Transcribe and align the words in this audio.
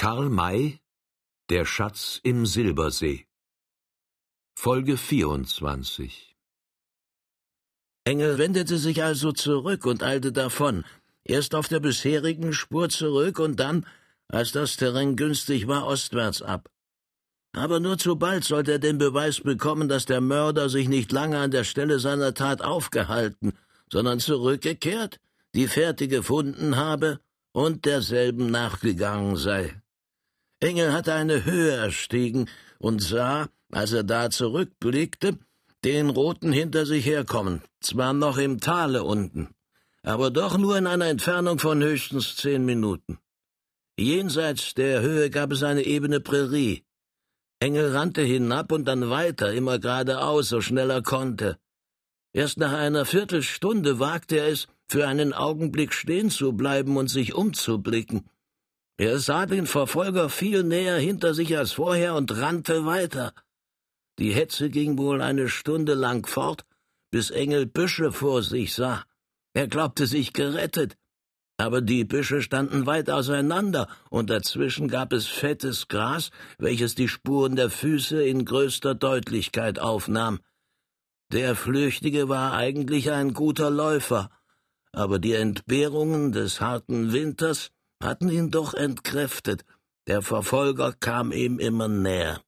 Karl 0.00 0.30
May 0.30 0.80
Der 1.50 1.66
Schatz 1.66 2.20
im 2.22 2.46
Silbersee 2.46 3.26
Folge 4.54 4.96
24 4.96 6.34
Engel 8.04 8.38
wendete 8.38 8.78
sich 8.78 9.02
also 9.02 9.32
zurück 9.32 9.84
und 9.84 10.02
eilte 10.02 10.32
davon, 10.32 10.86
erst 11.22 11.54
auf 11.54 11.68
der 11.68 11.80
bisherigen 11.80 12.54
Spur 12.54 12.88
zurück 12.88 13.38
und 13.38 13.60
dann, 13.60 13.84
als 14.28 14.52
das 14.52 14.78
Terrain 14.78 15.16
günstig 15.16 15.68
war, 15.68 15.86
ostwärts 15.86 16.40
ab. 16.40 16.70
Aber 17.52 17.78
nur 17.78 17.98
zu 17.98 18.16
bald 18.16 18.44
sollte 18.44 18.72
er 18.72 18.78
den 18.78 18.96
Beweis 18.96 19.42
bekommen, 19.42 19.90
dass 19.90 20.06
der 20.06 20.22
Mörder 20.22 20.70
sich 20.70 20.88
nicht 20.88 21.12
lange 21.12 21.36
an 21.36 21.50
der 21.50 21.64
Stelle 21.64 21.98
seiner 21.98 22.32
Tat 22.32 22.62
aufgehalten, 22.62 23.52
sondern 23.92 24.18
zurückgekehrt, 24.18 25.20
die 25.54 25.68
Fährte 25.68 26.08
gefunden 26.08 26.76
habe 26.76 27.20
und 27.52 27.84
derselben 27.84 28.50
nachgegangen 28.50 29.36
sei. 29.36 29.79
Engel 30.60 30.92
hatte 30.92 31.14
eine 31.14 31.44
Höhe 31.44 31.72
erstiegen 31.72 32.48
und 32.78 33.02
sah, 33.02 33.48
als 33.72 33.92
er 33.92 34.04
da 34.04 34.30
zurückblickte, 34.30 35.38
den 35.84 36.10
Roten 36.10 36.52
hinter 36.52 36.84
sich 36.84 37.06
herkommen, 37.06 37.62
zwar 37.80 38.12
noch 38.12 38.36
im 38.36 38.60
Tale 38.60 39.02
unten, 39.04 39.48
aber 40.02 40.30
doch 40.30 40.58
nur 40.58 40.76
in 40.76 40.86
einer 40.86 41.06
Entfernung 41.06 41.58
von 41.58 41.82
höchstens 41.82 42.36
zehn 42.36 42.64
Minuten. 42.66 43.18
Jenseits 43.98 44.74
der 44.74 45.00
Höhe 45.00 45.30
gab 45.30 45.52
es 45.52 45.62
eine 45.62 45.82
ebene 45.82 46.20
Prärie. 46.20 46.84
Engel 47.58 47.94
rannte 47.94 48.22
hinab 48.22 48.72
und 48.72 48.86
dann 48.86 49.10
weiter, 49.10 49.52
immer 49.52 49.78
geradeaus, 49.78 50.48
so 50.48 50.60
schnell 50.60 50.90
er 50.90 51.02
konnte. 51.02 51.58
Erst 52.32 52.58
nach 52.58 52.72
einer 52.72 53.04
Viertelstunde 53.04 53.98
wagte 53.98 54.36
er 54.36 54.48
es, 54.48 54.68
für 54.88 55.06
einen 55.06 55.32
Augenblick 55.32 55.92
stehen 55.92 56.30
zu 56.30 56.52
bleiben 56.52 56.96
und 56.96 57.08
sich 57.08 57.34
umzublicken. 57.34 58.28
Er 59.00 59.18
sah 59.18 59.46
den 59.46 59.66
Verfolger 59.66 60.28
viel 60.28 60.62
näher 60.62 60.98
hinter 60.98 61.32
sich 61.32 61.56
als 61.56 61.72
vorher 61.72 62.14
und 62.16 62.36
rannte 62.36 62.84
weiter. 62.84 63.32
Die 64.18 64.34
Hetze 64.34 64.68
ging 64.68 64.98
wohl 64.98 65.22
eine 65.22 65.48
Stunde 65.48 65.94
lang 65.94 66.26
fort, 66.26 66.66
bis 67.10 67.30
Engel 67.30 67.64
Büsche 67.64 68.12
vor 68.12 68.42
sich 68.42 68.74
sah. 68.74 69.02
Er 69.54 69.68
glaubte 69.68 70.06
sich 70.06 70.34
gerettet, 70.34 70.98
aber 71.56 71.80
die 71.80 72.04
Büsche 72.04 72.42
standen 72.42 72.84
weit 72.84 73.08
auseinander, 73.08 73.88
und 74.10 74.28
dazwischen 74.28 74.88
gab 74.88 75.14
es 75.14 75.26
fettes 75.26 75.88
Gras, 75.88 76.30
welches 76.58 76.94
die 76.94 77.08
Spuren 77.08 77.56
der 77.56 77.70
Füße 77.70 78.22
in 78.22 78.44
größter 78.44 78.94
Deutlichkeit 78.94 79.78
aufnahm. 79.78 80.40
Der 81.32 81.56
Flüchtige 81.56 82.28
war 82.28 82.52
eigentlich 82.52 83.10
ein 83.10 83.32
guter 83.32 83.70
Läufer, 83.70 84.28
aber 84.92 85.18
die 85.18 85.32
Entbehrungen 85.32 86.32
des 86.32 86.60
harten 86.60 87.14
Winters 87.14 87.70
hatten 88.02 88.28
ihn 88.30 88.50
doch 88.50 88.74
entkräftet, 88.74 89.64
der 90.06 90.22
Verfolger 90.22 90.92
kam 90.92 91.32
ihm 91.32 91.58
immer 91.58 91.88
näher. 91.88 92.40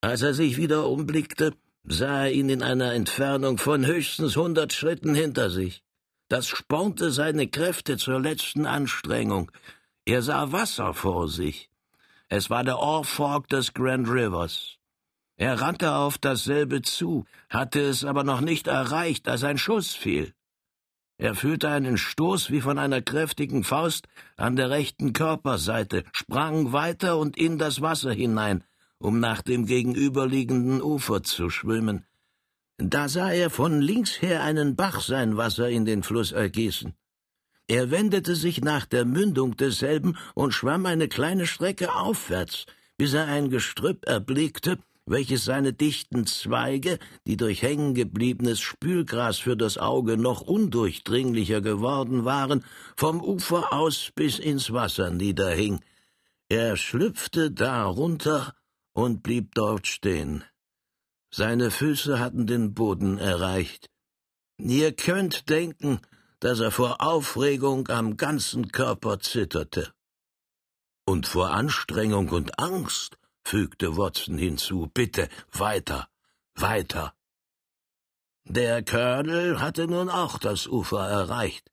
Als 0.00 0.22
er 0.22 0.34
sich 0.34 0.56
wieder 0.56 0.88
umblickte, 0.88 1.54
sah 1.84 2.24
er 2.24 2.32
ihn 2.32 2.48
in 2.48 2.62
einer 2.62 2.94
Entfernung 2.94 3.58
von 3.58 3.84
höchstens 3.86 4.36
hundert 4.36 4.72
Schritten 4.72 5.14
hinter 5.14 5.50
sich. 5.50 5.82
Das 6.28 6.46
spornte 6.46 7.10
seine 7.10 7.48
Kräfte 7.48 7.96
zur 7.96 8.20
letzten 8.20 8.64
Anstrengung. 8.66 9.50
Er 10.04 10.22
sah 10.22 10.52
Wasser 10.52 10.94
vor 10.94 11.28
sich. 11.28 11.70
Es 12.28 12.48
war 12.48 12.64
der 12.64 12.78
Orfork 12.78 13.48
des 13.48 13.74
Grand 13.74 14.08
Rivers. 14.08 14.78
Er 15.36 15.60
rannte 15.60 15.94
auf 15.94 16.18
dasselbe 16.18 16.82
zu, 16.82 17.24
hatte 17.48 17.80
es 17.80 18.04
aber 18.04 18.24
noch 18.24 18.40
nicht 18.40 18.68
erreicht, 18.68 19.26
als 19.26 19.42
ein 19.42 19.58
Schuss 19.58 19.94
fiel. 19.94 20.32
Er 21.20 21.34
fühlte 21.34 21.68
einen 21.68 21.98
Stoß 21.98 22.50
wie 22.50 22.62
von 22.62 22.78
einer 22.78 23.02
kräftigen 23.02 23.62
Faust 23.62 24.08
an 24.38 24.56
der 24.56 24.70
rechten 24.70 25.12
Körperseite, 25.12 26.04
sprang 26.12 26.72
weiter 26.72 27.18
und 27.18 27.36
in 27.36 27.58
das 27.58 27.82
Wasser 27.82 28.10
hinein, 28.10 28.64
um 28.96 29.20
nach 29.20 29.42
dem 29.42 29.66
gegenüberliegenden 29.66 30.80
Ufer 30.80 31.22
zu 31.22 31.50
schwimmen. 31.50 32.06
Da 32.78 33.10
sah 33.10 33.30
er 33.32 33.50
von 33.50 33.82
links 33.82 34.22
her 34.22 34.42
einen 34.42 34.76
Bach 34.76 35.02
sein 35.02 35.36
Wasser 35.36 35.68
in 35.68 35.84
den 35.84 36.02
Fluss 36.02 36.32
ergießen. 36.32 36.94
Er 37.68 37.90
wendete 37.90 38.34
sich 38.34 38.62
nach 38.62 38.86
der 38.86 39.04
Mündung 39.04 39.58
desselben 39.58 40.16
und 40.34 40.52
schwamm 40.52 40.86
eine 40.86 41.08
kleine 41.08 41.46
Strecke 41.46 41.94
aufwärts, 41.94 42.64
bis 42.96 43.12
er 43.12 43.26
ein 43.26 43.50
Gestrüpp 43.50 44.06
erblickte, 44.06 44.78
welches 45.06 45.44
seine 45.44 45.72
dichten 45.72 46.26
Zweige, 46.26 46.98
die 47.26 47.36
durch 47.36 47.62
hängengebliebenes 47.62 48.60
Spülgras 48.60 49.38
für 49.38 49.56
das 49.56 49.78
Auge 49.78 50.16
noch 50.16 50.40
undurchdringlicher 50.40 51.60
geworden 51.60 52.24
waren, 52.24 52.64
vom 52.96 53.22
Ufer 53.22 53.72
aus 53.72 54.10
bis 54.14 54.38
ins 54.38 54.72
Wasser 54.72 55.10
niederhing. 55.10 55.80
Er 56.48 56.76
schlüpfte 56.76 57.50
darunter 57.50 58.54
und 58.92 59.22
blieb 59.22 59.54
dort 59.54 59.86
stehen. 59.86 60.44
Seine 61.30 61.70
Füße 61.70 62.18
hatten 62.18 62.46
den 62.46 62.74
Boden 62.74 63.18
erreicht. 63.18 63.88
Ihr 64.58 64.92
könnt 64.92 65.48
denken, 65.48 66.00
dass 66.40 66.60
er 66.60 66.70
vor 66.70 67.00
Aufregung 67.00 67.88
am 67.88 68.16
ganzen 68.16 68.72
Körper 68.72 69.20
zitterte. 69.20 69.92
Und 71.06 71.26
vor 71.26 71.50
Anstrengung 71.50 72.30
und 72.30 72.58
Angst, 72.58 73.16
fügte 73.44 73.96
Watson 73.96 74.38
hinzu. 74.38 74.90
Bitte, 74.92 75.28
weiter, 75.52 76.08
weiter. 76.54 77.14
Der 78.44 78.84
Colonel 78.84 79.60
hatte 79.60 79.86
nun 79.86 80.08
auch 80.08 80.38
das 80.38 80.66
Ufer 80.66 81.08
erreicht. 81.08 81.70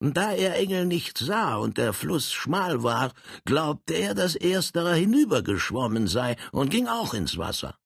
Da 0.00 0.32
er 0.32 0.56
Engel 0.56 0.86
nicht 0.86 1.18
sah 1.18 1.56
und 1.56 1.78
der 1.78 1.92
Fluss 1.92 2.32
schmal 2.32 2.82
war, 2.82 3.12
glaubte 3.44 3.94
er, 3.94 4.14
dass 4.14 4.34
ersterer 4.34 4.94
hinübergeschwommen 4.94 6.08
sei 6.08 6.36
und 6.52 6.70
ging 6.70 6.88
auch 6.88 7.14
ins 7.14 7.38
Wasser. 7.38 7.78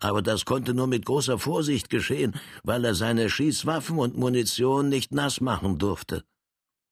Aber 0.00 0.22
das 0.22 0.44
konnte 0.44 0.74
nur 0.74 0.86
mit 0.86 1.06
großer 1.06 1.38
Vorsicht 1.38 1.90
geschehen, 1.90 2.38
weil 2.62 2.84
er 2.84 2.94
seine 2.94 3.30
Schießwaffen 3.30 3.98
und 3.98 4.16
Munition 4.16 4.88
nicht 4.88 5.12
nass 5.12 5.40
machen 5.40 5.78
durfte. 5.78 6.24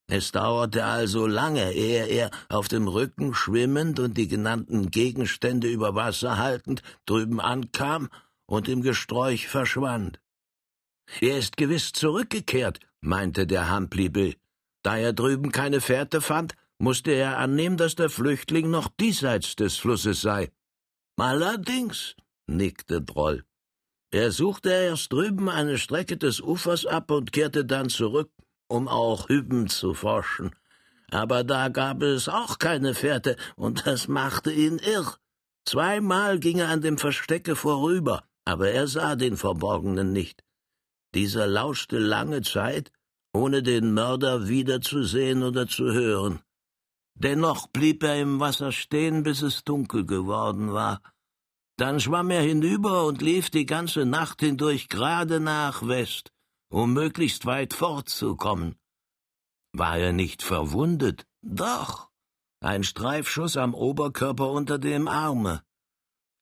Es 0.08 0.30
dauerte 0.30 0.84
also 0.84 1.26
lange, 1.26 1.72
ehe 1.72 2.06
er 2.06 2.30
auf 2.48 2.68
dem 2.68 2.86
Rücken 2.86 3.34
schwimmend 3.34 3.98
und 3.98 4.16
die 4.16 4.28
genannten 4.28 4.90
Gegenstände 4.90 5.68
über 5.68 5.96
Wasser 5.96 6.38
haltend 6.38 6.82
drüben 7.06 7.40
ankam 7.40 8.08
und 8.46 8.68
im 8.68 8.82
Gesträuch 8.82 9.48
verschwand. 9.48 10.20
Er 11.20 11.38
ist 11.38 11.56
gewiss 11.56 11.92
zurückgekehrt, 11.92 12.78
meinte 13.00 13.46
der 13.46 13.74
Humpli. 13.74 14.36
Da 14.82 14.96
er 14.96 15.12
drüben 15.12 15.50
keine 15.50 15.80
Fährte 15.80 16.20
fand, 16.20 16.54
musste 16.78 17.10
er 17.10 17.38
annehmen, 17.38 17.76
dass 17.76 17.96
der 17.96 18.10
Flüchtling 18.10 18.70
noch 18.70 18.88
diesseits 18.88 19.56
des 19.56 19.76
Flusses 19.76 20.20
sei. 20.20 20.52
Allerdings, 21.16 22.14
nickte 22.46 23.02
Droll. 23.02 23.44
Er 24.10 24.30
suchte 24.30 24.70
erst 24.70 25.12
drüben 25.12 25.48
eine 25.48 25.78
Strecke 25.78 26.16
des 26.16 26.40
Ufers 26.40 26.86
ab 26.86 27.10
und 27.10 27.32
kehrte 27.32 27.64
dann 27.64 27.88
zurück, 27.88 28.30
um 28.68 28.88
auch 28.88 29.28
hüben 29.28 29.68
zu 29.68 29.94
forschen. 29.94 30.54
Aber 31.10 31.44
da 31.44 31.68
gab 31.68 32.02
es 32.02 32.28
auch 32.28 32.58
keine 32.58 32.94
Fährte, 32.94 33.36
und 33.56 33.86
das 33.86 34.08
machte 34.08 34.52
ihn 34.52 34.78
irr. 34.78 35.16
Zweimal 35.64 36.38
ging 36.38 36.58
er 36.58 36.68
an 36.68 36.80
dem 36.80 36.98
Verstecke 36.98 37.56
vorüber, 37.56 38.24
aber 38.44 38.70
er 38.70 38.86
sah 38.86 39.16
den 39.16 39.36
Verborgenen 39.36 40.12
nicht. 40.12 40.42
Dieser 41.14 41.46
lauschte 41.46 41.98
lange 41.98 42.42
Zeit, 42.42 42.92
ohne 43.32 43.62
den 43.62 43.92
Mörder 43.92 44.48
wiederzusehen 44.48 45.42
oder 45.42 45.66
zu 45.66 45.92
hören. 45.92 46.40
Dennoch 47.14 47.68
blieb 47.68 48.02
er 48.02 48.20
im 48.20 48.40
Wasser 48.40 48.72
stehen, 48.72 49.22
bis 49.22 49.42
es 49.42 49.64
dunkel 49.64 50.04
geworden 50.04 50.72
war. 50.72 51.00
Dann 51.76 52.00
schwamm 52.00 52.30
er 52.30 52.42
hinüber 52.42 53.06
und 53.06 53.22
lief 53.22 53.50
die 53.50 53.66
ganze 53.66 54.06
Nacht 54.06 54.40
hindurch 54.40 54.88
gerade 54.88 55.40
nach 55.40 55.86
West, 55.86 56.32
um 56.68 56.92
möglichst 56.92 57.46
weit 57.46 57.74
fortzukommen. 57.74 58.76
War 59.72 59.98
er 59.98 60.12
nicht 60.12 60.42
verwundet? 60.42 61.26
Doch. 61.42 62.08
Ein 62.60 62.82
Streifschuss 62.82 63.56
am 63.56 63.74
Oberkörper 63.74 64.50
unter 64.50 64.78
dem 64.78 65.08
Arme. 65.08 65.62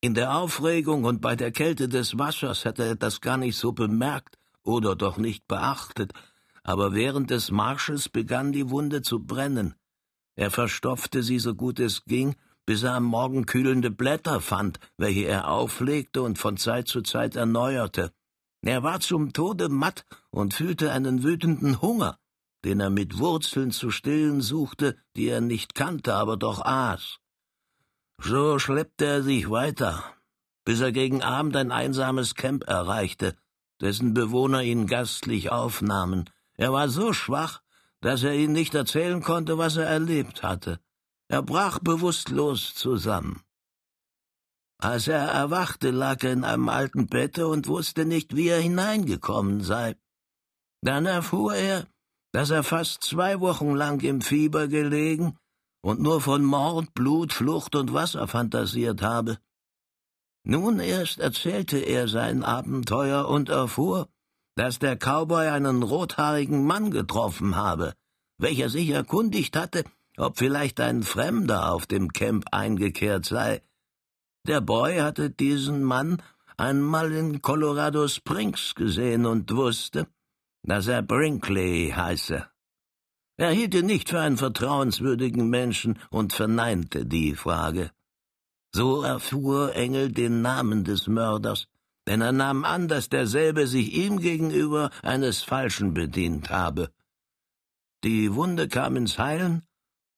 In 0.00 0.14
der 0.14 0.36
Aufregung 0.36 1.04
und 1.04 1.20
bei 1.20 1.34
der 1.34 1.50
Kälte 1.50 1.88
des 1.88 2.18
Wassers 2.18 2.64
hätte 2.64 2.84
er 2.84 2.94
das 2.94 3.20
gar 3.20 3.36
nicht 3.36 3.56
so 3.56 3.72
bemerkt 3.72 4.38
oder 4.62 4.96
doch 4.96 5.16
nicht 5.16 5.48
beachtet, 5.48 6.12
aber 6.62 6.94
während 6.94 7.30
des 7.30 7.50
Marsches 7.50 8.08
begann 8.08 8.52
die 8.52 8.70
Wunde 8.70 9.02
zu 9.02 9.24
brennen. 9.24 9.74
Er 10.36 10.50
verstopfte 10.50 11.22
sie 11.22 11.38
so 11.38 11.54
gut 11.54 11.78
es 11.78 12.04
ging, 12.04 12.34
bis 12.66 12.82
er 12.82 12.94
am 12.94 13.04
Morgen 13.04 13.46
kühlende 13.46 13.90
Blätter 13.90 14.40
fand, 14.40 14.80
welche 14.96 15.26
er 15.26 15.48
auflegte 15.48 16.22
und 16.22 16.38
von 16.38 16.56
Zeit 16.56 16.88
zu 16.88 17.02
Zeit 17.02 17.36
erneuerte. 17.36 18.12
Er 18.66 18.82
war 18.82 19.00
zum 19.00 19.32
Tode 19.34 19.68
matt 19.68 20.06
und 20.30 20.54
fühlte 20.54 20.90
einen 20.90 21.22
wütenden 21.22 21.82
Hunger, 21.82 22.18
den 22.64 22.80
er 22.80 22.90
mit 22.90 23.18
Wurzeln 23.18 23.70
zu 23.72 23.90
stillen 23.90 24.40
suchte, 24.40 24.96
die 25.16 25.28
er 25.28 25.42
nicht 25.42 25.74
kannte, 25.74 26.14
aber 26.14 26.38
doch 26.38 26.64
aß. 26.64 27.18
So 28.18 28.58
schleppte 28.58 29.04
er 29.04 29.22
sich 29.22 29.50
weiter, 29.50 30.02
bis 30.64 30.80
er 30.80 30.92
gegen 30.92 31.22
Abend 31.22 31.56
ein 31.56 31.72
einsames 31.72 32.34
Camp 32.36 32.64
erreichte, 32.66 33.36
dessen 33.82 34.14
Bewohner 34.14 34.62
ihn 34.62 34.86
gastlich 34.86 35.50
aufnahmen, 35.50 36.30
er 36.56 36.72
war 36.72 36.88
so 36.88 37.12
schwach, 37.12 37.60
dass 38.00 38.22
er 38.22 38.34
ihnen 38.34 38.52
nicht 38.52 38.74
erzählen 38.74 39.22
konnte, 39.22 39.58
was 39.58 39.76
er 39.76 39.86
erlebt 39.86 40.42
hatte. 40.42 40.78
Er 41.28 41.42
brach 41.42 41.80
bewusstlos 41.80 42.74
zusammen. 42.74 43.42
Als 44.78 45.08
er 45.08 45.20
erwachte, 45.28 45.90
lag 45.90 46.22
er 46.22 46.32
in 46.32 46.44
einem 46.44 46.68
alten 46.68 47.06
Bette 47.06 47.46
und 47.46 47.68
wusste 47.68 48.04
nicht, 48.04 48.36
wie 48.36 48.48
er 48.48 48.60
hineingekommen 48.60 49.60
sei. 49.62 49.96
Dann 50.82 51.06
erfuhr 51.06 51.54
er, 51.54 51.86
dass 52.32 52.50
er 52.50 52.62
fast 52.62 53.02
zwei 53.04 53.40
Wochen 53.40 53.74
lang 53.74 54.00
im 54.00 54.20
Fieber 54.20 54.68
gelegen 54.68 55.36
und 55.82 56.00
nur 56.00 56.20
von 56.20 56.44
Mord, 56.44 56.92
Blut, 56.94 57.32
Flucht 57.32 57.74
und 57.76 57.94
Wasser 57.94 58.26
fantasiert 58.26 59.02
habe. 59.02 59.38
Nun 60.46 60.80
erst 60.80 61.20
erzählte 61.20 61.78
er 61.78 62.08
sein 62.08 62.44
Abenteuer 62.44 63.28
und 63.28 63.48
erfuhr, 63.48 64.08
dass 64.56 64.78
der 64.78 64.96
Cowboy 64.96 65.48
einen 65.48 65.82
rothaarigen 65.82 66.64
Mann 66.64 66.90
getroffen 66.90 67.56
habe, 67.56 67.94
welcher 68.38 68.68
sich 68.68 68.90
erkundigt 68.90 69.56
hatte, 69.56 69.84
ob 70.16 70.38
vielleicht 70.38 70.80
ein 70.80 71.02
Fremder 71.02 71.72
auf 71.72 71.86
dem 71.86 72.12
Camp 72.12 72.44
eingekehrt 72.52 73.24
sei. 73.24 73.62
Der 74.46 74.60
Boy 74.60 74.98
hatte 74.98 75.30
diesen 75.30 75.82
Mann 75.82 76.20
einmal 76.58 77.12
in 77.12 77.40
Colorado 77.40 78.06
Springs 78.08 78.74
gesehen 78.74 79.24
und 79.24 79.50
wusste, 79.50 80.06
dass 80.62 80.86
er 80.86 81.00
Brinkley 81.02 81.92
heiße. 81.96 82.46
Er 83.36 83.50
hielt 83.50 83.74
ihn 83.74 83.86
nicht 83.86 84.10
für 84.10 84.20
einen 84.20 84.36
vertrauenswürdigen 84.36 85.48
Menschen 85.48 85.98
und 86.10 86.34
verneinte 86.34 87.06
die 87.06 87.34
Frage. 87.34 87.90
So 88.74 89.02
erfuhr 89.02 89.74
Engel 89.74 90.12
den 90.12 90.42
Namen 90.42 90.84
des 90.84 91.06
Mörders, 91.06 91.66
denn 92.06 92.20
er 92.20 92.32
nahm 92.32 92.64
an, 92.64 92.86
dass 92.86 93.08
derselbe 93.08 93.66
sich 93.66 93.94
ihm 93.94 94.20
gegenüber 94.20 94.90
eines 95.02 95.42
Falschen 95.42 95.94
bedient 95.94 96.50
habe. 96.50 96.90
Die 98.04 98.34
Wunde 98.34 98.68
kam 98.68 98.96
ins 98.96 99.18
Heilen, 99.18 99.62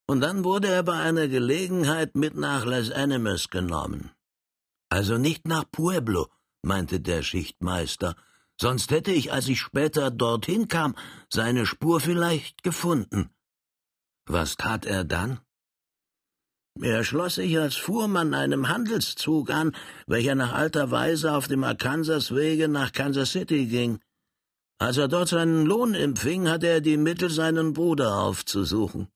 und 0.09 0.21
dann 0.21 0.45
wurde 0.45 0.69
er 0.69 0.83
bei 0.83 0.99
einer 0.99 1.29
Gelegenheit 1.29 2.17
mit 2.17 2.35
nach 2.37 2.65
Las 2.65 2.91
Animas 2.91 3.51
genommen. 3.51 4.16
Also 4.89 5.19
nicht 5.19 5.47
nach 5.47 5.65
Pueblo, 5.71 6.29
meinte 6.63 7.01
der 7.01 7.23
Schichtmeister, 7.23 8.17
sonst 8.61 8.91
hätte 8.91 9.13
ich, 9.13 9.33
als 9.33 9.49
ich 9.49 9.61
später 9.61 10.11
dorthin 10.11 10.69
kam, 10.69 10.95
seine 11.29 11.67
Spur 11.67 12.01
vielleicht 12.01 12.63
gefunden. 12.63 13.31
Was 14.27 14.57
tat 14.57 14.87
er 14.87 15.05
dann? 15.05 15.41
Er 16.81 17.05
schloss 17.05 17.37
sich 17.37 17.59
als 17.59 17.77
Fuhrmann 17.77 18.35
einem 18.35 18.69
Handelszug 18.69 19.51
an, 19.51 19.75
welcher 20.07 20.35
nach 20.35 20.53
alter 20.53 20.91
Weise 20.91 21.33
auf 21.33 21.49
dem 21.49 21.65
Arkansas-Wege 21.65 22.69
nach 22.69 22.93
Kansas 22.93 23.33
City 23.33 23.67
ging. 23.67 23.99
Als 24.79 24.99
er 24.99 25.09
dort 25.09 25.29
seinen 25.29 25.65
Lohn 25.65 25.95
empfing, 25.95 26.49
hatte 26.49 26.67
er 26.67 26.81
die 26.83 26.99
Mittel, 26.99 27.31
seinen 27.31 27.73
Bruder 27.73 28.19
aufzusuchen. 28.19 29.09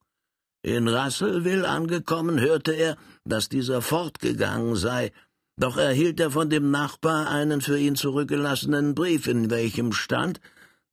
In 0.63 0.89
Russellville 0.89 1.69
angekommen, 1.69 2.41
hörte 2.41 2.73
er, 2.73 2.97
dass 3.25 3.51
dieser 3.51 3.83
fortgegangen 3.83 4.77
sei, 4.77 5.13
doch 5.61 5.77
erhielt 5.77 6.19
er 6.21 6.31
von 6.31 6.49
dem 6.49 6.71
Nachbar 6.71 7.29
einen 7.29 7.61
für 7.61 7.79
ihn 7.79 7.95
zurückgelassenen 7.95 8.95
Brief, 8.95 9.27
in 9.27 9.51
welchem 9.51 9.93
stand, 9.93 10.41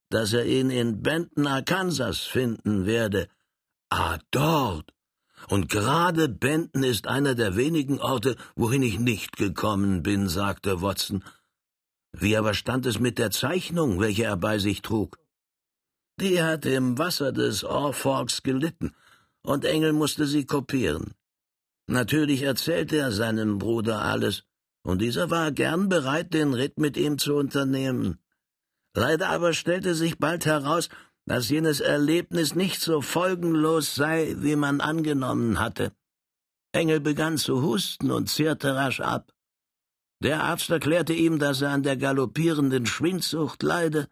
dass 0.09 0.33
er 0.33 0.45
ihn 0.45 0.69
in 0.69 1.01
Benton, 1.01 1.47
Arkansas 1.47 2.19
finden 2.19 2.85
werde. 2.85 3.27
Ah, 3.89 4.19
dort! 4.31 4.93
Und 5.47 5.69
gerade 5.69 6.27
Benton 6.27 6.83
ist 6.83 7.07
einer 7.07 7.33
der 7.33 7.55
wenigen 7.55 7.99
Orte, 7.99 8.35
wohin 8.55 8.83
ich 8.83 8.99
nicht 8.99 9.37
gekommen 9.37 10.03
bin, 10.03 10.27
sagte 10.27 10.81
Watson. 10.81 11.23
Wie 12.11 12.35
aber 12.35 12.53
stand 12.53 12.85
es 12.85 12.99
mit 12.99 13.17
der 13.17 13.31
Zeichnung, 13.31 14.01
welche 14.01 14.25
er 14.25 14.37
bei 14.37 14.59
sich 14.59 14.81
trug? 14.81 15.17
Die 16.19 16.41
hatte 16.43 16.71
im 16.71 16.97
Wasser 16.97 17.31
des 17.31 17.63
Orforks 17.63 18.43
gelitten, 18.43 18.93
und 19.43 19.63
Engel 19.63 19.93
musste 19.93 20.25
sie 20.25 20.45
kopieren. 20.45 21.13
Natürlich 21.85 22.41
erzählte 22.41 22.97
er 22.97 23.11
seinem 23.13 23.59
Bruder 23.59 24.01
alles, 24.01 24.43
und 24.87 24.99
dieser 24.99 25.29
war 25.29 25.51
gern 25.51 25.89
bereit, 25.89 26.33
den 26.33 26.53
Ritt 26.53 26.79
mit 26.79 26.95
ihm 26.95 27.17
zu 27.17 27.35
unternehmen. 27.35 28.19
Leider 28.95 29.27
aber 29.27 29.51
stellte 29.51 29.93
sich 29.95 30.17
bald 30.17 30.45
heraus, 30.45 30.87
dass 31.25 31.49
jenes 31.49 31.81
Erlebnis 31.81 32.55
nicht 32.55 32.79
so 32.79 33.01
folgenlos 33.01 33.95
sei, 33.95 34.33
wie 34.37 34.55
man 34.55 34.79
angenommen 34.79 35.59
hatte. 35.59 35.91
Engel 36.71 37.01
begann 37.01 37.37
zu 37.37 37.61
husten 37.61 38.11
und 38.11 38.29
zehrte 38.29 38.75
rasch 38.75 39.01
ab. 39.01 39.33
Der 40.23 40.41
Arzt 40.45 40.69
erklärte 40.69 41.11
ihm, 41.11 41.37
dass 41.37 41.61
er 41.61 41.71
an 41.71 41.83
der 41.83 41.97
galoppierenden 41.97 42.85
Schwindsucht 42.85 43.63
leide, 43.63 44.07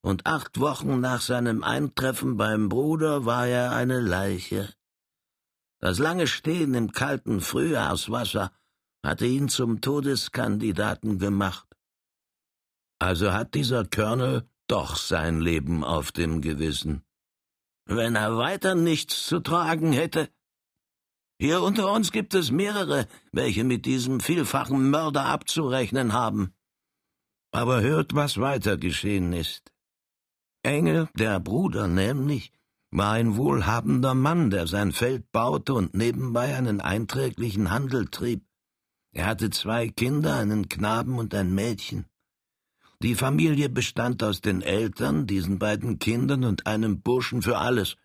und 0.00 0.26
acht 0.26 0.60
Wochen 0.60 1.00
nach 1.00 1.22
seinem 1.22 1.64
Eintreffen 1.64 2.36
beim 2.36 2.68
Bruder 2.68 3.24
war 3.24 3.48
er 3.48 3.72
eine 3.72 3.98
Leiche. 3.98 4.72
Das 5.80 5.98
lange 5.98 6.28
Stehen 6.28 6.74
im 6.74 6.92
kalten 6.92 7.40
Frühjahrswasser 7.40 8.52
hatte 9.02 9.26
ihn 9.26 9.48
zum 9.48 9.80
Todeskandidaten 9.80 11.18
gemacht. 11.18 11.66
Also 12.98 13.32
hat 13.32 13.54
dieser 13.54 13.84
Colonel 13.86 14.48
doch 14.66 14.96
sein 14.96 15.40
Leben 15.40 15.84
auf 15.84 16.12
dem 16.12 16.42
Gewissen. 16.42 17.02
Wenn 17.86 18.14
er 18.14 18.36
weiter 18.36 18.74
nichts 18.74 19.26
zu 19.26 19.40
tragen 19.40 19.92
hätte. 19.92 20.28
Hier 21.40 21.62
unter 21.62 21.90
uns 21.90 22.12
gibt 22.12 22.34
es 22.34 22.50
mehrere, 22.50 23.08
welche 23.32 23.64
mit 23.64 23.86
diesem 23.86 24.20
vielfachen 24.20 24.90
Mörder 24.90 25.24
abzurechnen 25.24 26.12
haben. 26.12 26.52
Aber 27.50 27.80
hört, 27.80 28.14
was 28.14 28.38
weiter 28.38 28.76
geschehen 28.76 29.32
ist. 29.32 29.72
Engel, 30.62 31.08
der 31.14 31.40
Bruder 31.40 31.88
nämlich, 31.88 32.52
war 32.90 33.12
ein 33.12 33.36
wohlhabender 33.36 34.14
Mann, 34.14 34.50
der 34.50 34.66
sein 34.66 34.92
Feld 34.92 35.32
baute 35.32 35.74
und 35.74 35.94
nebenbei 35.94 36.54
einen 36.54 36.80
einträglichen 36.80 37.70
Handel 37.70 38.06
trieb. 38.08 38.44
Er 39.12 39.26
hatte 39.26 39.50
zwei 39.50 39.88
Kinder, 39.88 40.36
einen 40.36 40.68
Knaben 40.68 41.18
und 41.18 41.34
ein 41.34 41.52
Mädchen. 41.52 42.06
Die 43.02 43.14
Familie 43.14 43.68
bestand 43.68 44.22
aus 44.22 44.40
den 44.40 44.62
Eltern, 44.62 45.26
diesen 45.26 45.58
beiden 45.58 45.98
Kindern 45.98 46.44
und 46.44 46.66
einem 46.66 47.00
Burschen 47.00 47.42
für 47.42 47.58
alles, 47.58 47.96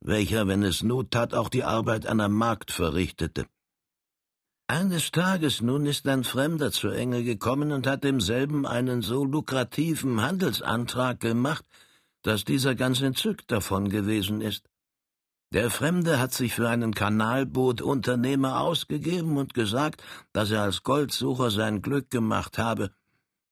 welcher, 0.00 0.46
wenn 0.46 0.62
es 0.62 0.82
Not 0.82 1.10
tat, 1.10 1.34
auch 1.34 1.48
die 1.48 1.64
Arbeit 1.64 2.06
einer 2.06 2.28
Magd 2.28 2.70
verrichtete. 2.70 3.46
Eines 4.66 5.10
Tages 5.10 5.60
nun 5.60 5.84
ist 5.84 6.08
ein 6.08 6.24
Fremder 6.24 6.72
zur 6.72 6.94
Enge 6.94 7.22
gekommen 7.22 7.70
und 7.72 7.86
hat 7.86 8.04
demselben 8.04 8.64
einen 8.64 9.02
so 9.02 9.24
lukrativen 9.24 10.22
Handelsantrag 10.22 11.20
gemacht, 11.20 11.66
dass 12.22 12.44
dieser 12.44 12.74
ganz 12.74 13.02
entzückt 13.02 13.52
davon 13.52 13.90
gewesen 13.90 14.40
ist. 14.40 14.64
Der 15.54 15.70
Fremde 15.70 16.18
hat 16.18 16.34
sich 16.34 16.52
für 16.52 16.68
einen 16.68 16.94
Kanalbootunternehmer 16.94 18.58
ausgegeben 18.58 19.36
und 19.36 19.54
gesagt, 19.54 20.02
dass 20.32 20.50
er 20.50 20.62
als 20.62 20.82
Goldsucher 20.82 21.52
sein 21.52 21.80
Glück 21.80 22.10
gemacht 22.10 22.58
habe, 22.58 22.90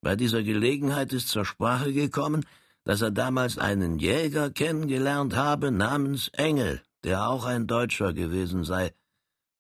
bei 0.01 0.17
dieser 0.17 0.43
Gelegenheit 0.43 1.13
ist 1.13 1.29
zur 1.29 1.45
Sprache 1.45 1.93
gekommen, 1.93 2.45
dass 2.83 3.03
er 3.03 3.13
damals 3.13 3.57
einen 3.57 4.01
Jäger 4.01 4.51
kennengelernt 4.51 5.37
habe 5.37 5.71
namens 5.71 6.27
Engel, 6.33 6.83
der 7.05 7.29
auch 7.29 7.45
ein 7.45 7.69
Deutscher 7.69 8.13
gewesen 8.13 8.65
sei. 8.65 8.93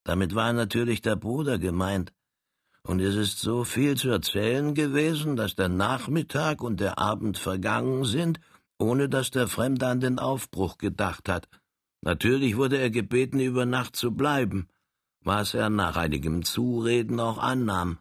Damit 0.02 0.34
war 0.34 0.52
natürlich 0.52 1.00
der 1.00 1.14
Bruder 1.14 1.58
gemeint. 1.58 2.12
Und 2.82 2.98
es 2.98 3.14
ist 3.14 3.38
so 3.38 3.62
viel 3.62 3.96
zu 3.96 4.08
erzählen 4.10 4.74
gewesen, 4.74 5.36
dass 5.36 5.54
der 5.54 5.68
Nachmittag 5.68 6.60
und 6.60 6.80
der 6.80 6.98
Abend 6.98 7.38
vergangen 7.38 8.04
sind, 8.04 8.40
ohne 8.78 9.08
dass 9.08 9.30
der 9.30 9.46
Fremde 9.46 9.86
an 9.86 10.00
den 10.00 10.18
Aufbruch 10.18 10.76
gedacht 10.76 11.28
hat. 11.28 11.48
Natürlich 12.02 12.56
wurde 12.56 12.78
er 12.78 12.90
gebeten, 12.90 13.40
über 13.40 13.64
Nacht 13.64 13.94
zu 13.96 14.12
bleiben, 14.12 14.68
was 15.20 15.54
er 15.54 15.70
nach 15.70 15.96
einigem 15.96 16.44
Zureden 16.44 17.20
auch 17.20 17.38
annahm. 17.38 17.98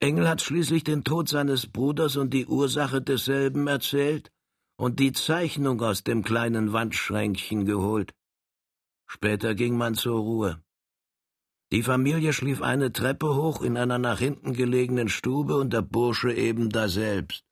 Engel 0.00 0.28
hat 0.28 0.42
schließlich 0.42 0.84
den 0.84 1.04
Tod 1.04 1.28
seines 1.28 1.66
Bruders 1.66 2.16
und 2.16 2.34
die 2.34 2.46
Ursache 2.46 3.00
desselben 3.00 3.66
erzählt 3.68 4.30
und 4.76 4.98
die 4.98 5.12
Zeichnung 5.12 5.80
aus 5.82 6.02
dem 6.02 6.24
kleinen 6.24 6.72
Wandschränkchen 6.72 7.64
geholt. 7.64 8.12
Später 9.06 9.54
ging 9.54 9.76
man 9.76 9.94
zur 9.94 10.18
Ruhe. 10.18 10.62
Die 11.70 11.82
Familie 11.82 12.32
schlief 12.32 12.60
eine 12.60 12.92
Treppe 12.92 13.34
hoch 13.34 13.62
in 13.62 13.76
einer 13.76 13.98
nach 13.98 14.18
hinten 14.18 14.52
gelegenen 14.52 15.08
Stube 15.08 15.56
und 15.56 15.72
der 15.72 15.82
Bursche 15.82 16.32
eben 16.32 16.70
daselbst, 16.70 17.44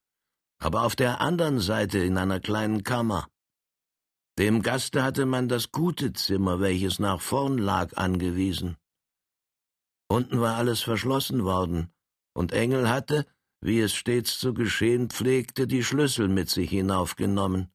aber 0.59 0.83
auf 0.83 0.97
der 0.97 1.21
anderen 1.21 1.61
Seite 1.61 1.99
in 1.99 2.19
einer 2.19 2.41
kleinen 2.41 2.83
Kammer. 2.83 3.29
Dem 4.39 4.63
Gaste 4.63 5.03
hatte 5.03 5.27
man 5.27 5.49
das 5.49 5.71
gute 5.71 6.13
Zimmer, 6.13 6.61
welches 6.61 6.99
nach 6.99 7.21
vorn 7.21 7.59
lag, 7.59 7.97
angewiesen. 7.97 8.77
Unten 10.09 10.41
war 10.41 10.57
alles 10.57 10.81
verschlossen 10.81 11.45
worden, 11.45 11.93
und 12.35 12.53
Engel 12.53 12.89
hatte, 12.89 13.27
wie 13.61 13.81
es 13.81 13.95
stets 13.95 14.39
zu 14.39 14.55
geschehen 14.55 15.11
pflegte, 15.11 15.67
die 15.67 15.85
Schlüssel 15.85 16.29
mit 16.29 16.49
sich 16.49 16.71
hinaufgenommen. 16.71 17.71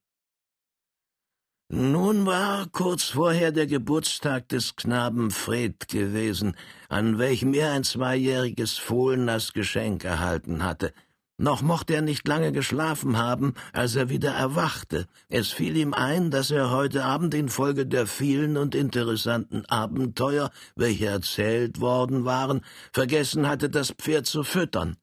Nun 1.69 2.25
war 2.27 2.67
kurz 2.67 3.05
vorher 3.05 3.51
der 3.51 3.65
Geburtstag 3.65 4.49
des 4.49 4.75
Knaben 4.75 5.31
Fred 5.31 5.87
gewesen, 5.87 6.55
an 6.89 7.17
welchem 7.17 7.53
er 7.55 7.71
ein 7.71 7.83
zweijähriges 7.83 8.77
Fohlen 8.77 9.29
als 9.29 9.53
Geschenk 9.53 10.03
erhalten 10.03 10.63
hatte. 10.63 10.93
Noch 11.37 11.61
mochte 11.61 11.95
er 11.95 12.01
nicht 12.01 12.25
lange 12.27 12.53
geschlafen 12.53 13.17
haben, 13.17 13.55
als 13.73 13.95
er 13.95 14.09
wieder 14.09 14.31
erwachte. 14.31 15.05
Es 15.27 15.51
fiel 15.51 15.75
ihm 15.75 15.93
ein, 15.93 16.31
dass 16.31 16.49
er 16.49 16.71
heute 16.71 17.03
Abend 17.03 17.33
infolge 17.33 17.85
der 17.85 18.07
vielen 18.07 18.55
und 18.55 18.73
interessanten 18.73 19.65
Abenteuer, 19.65 20.49
welche 20.75 21.07
erzählt 21.07 21.81
worden 21.81 22.23
waren, 22.23 22.61
vergessen 22.93 23.49
hatte, 23.49 23.69
das 23.69 23.91
Pferd 23.91 24.27
zu 24.27 24.43
füttern. 24.43 24.95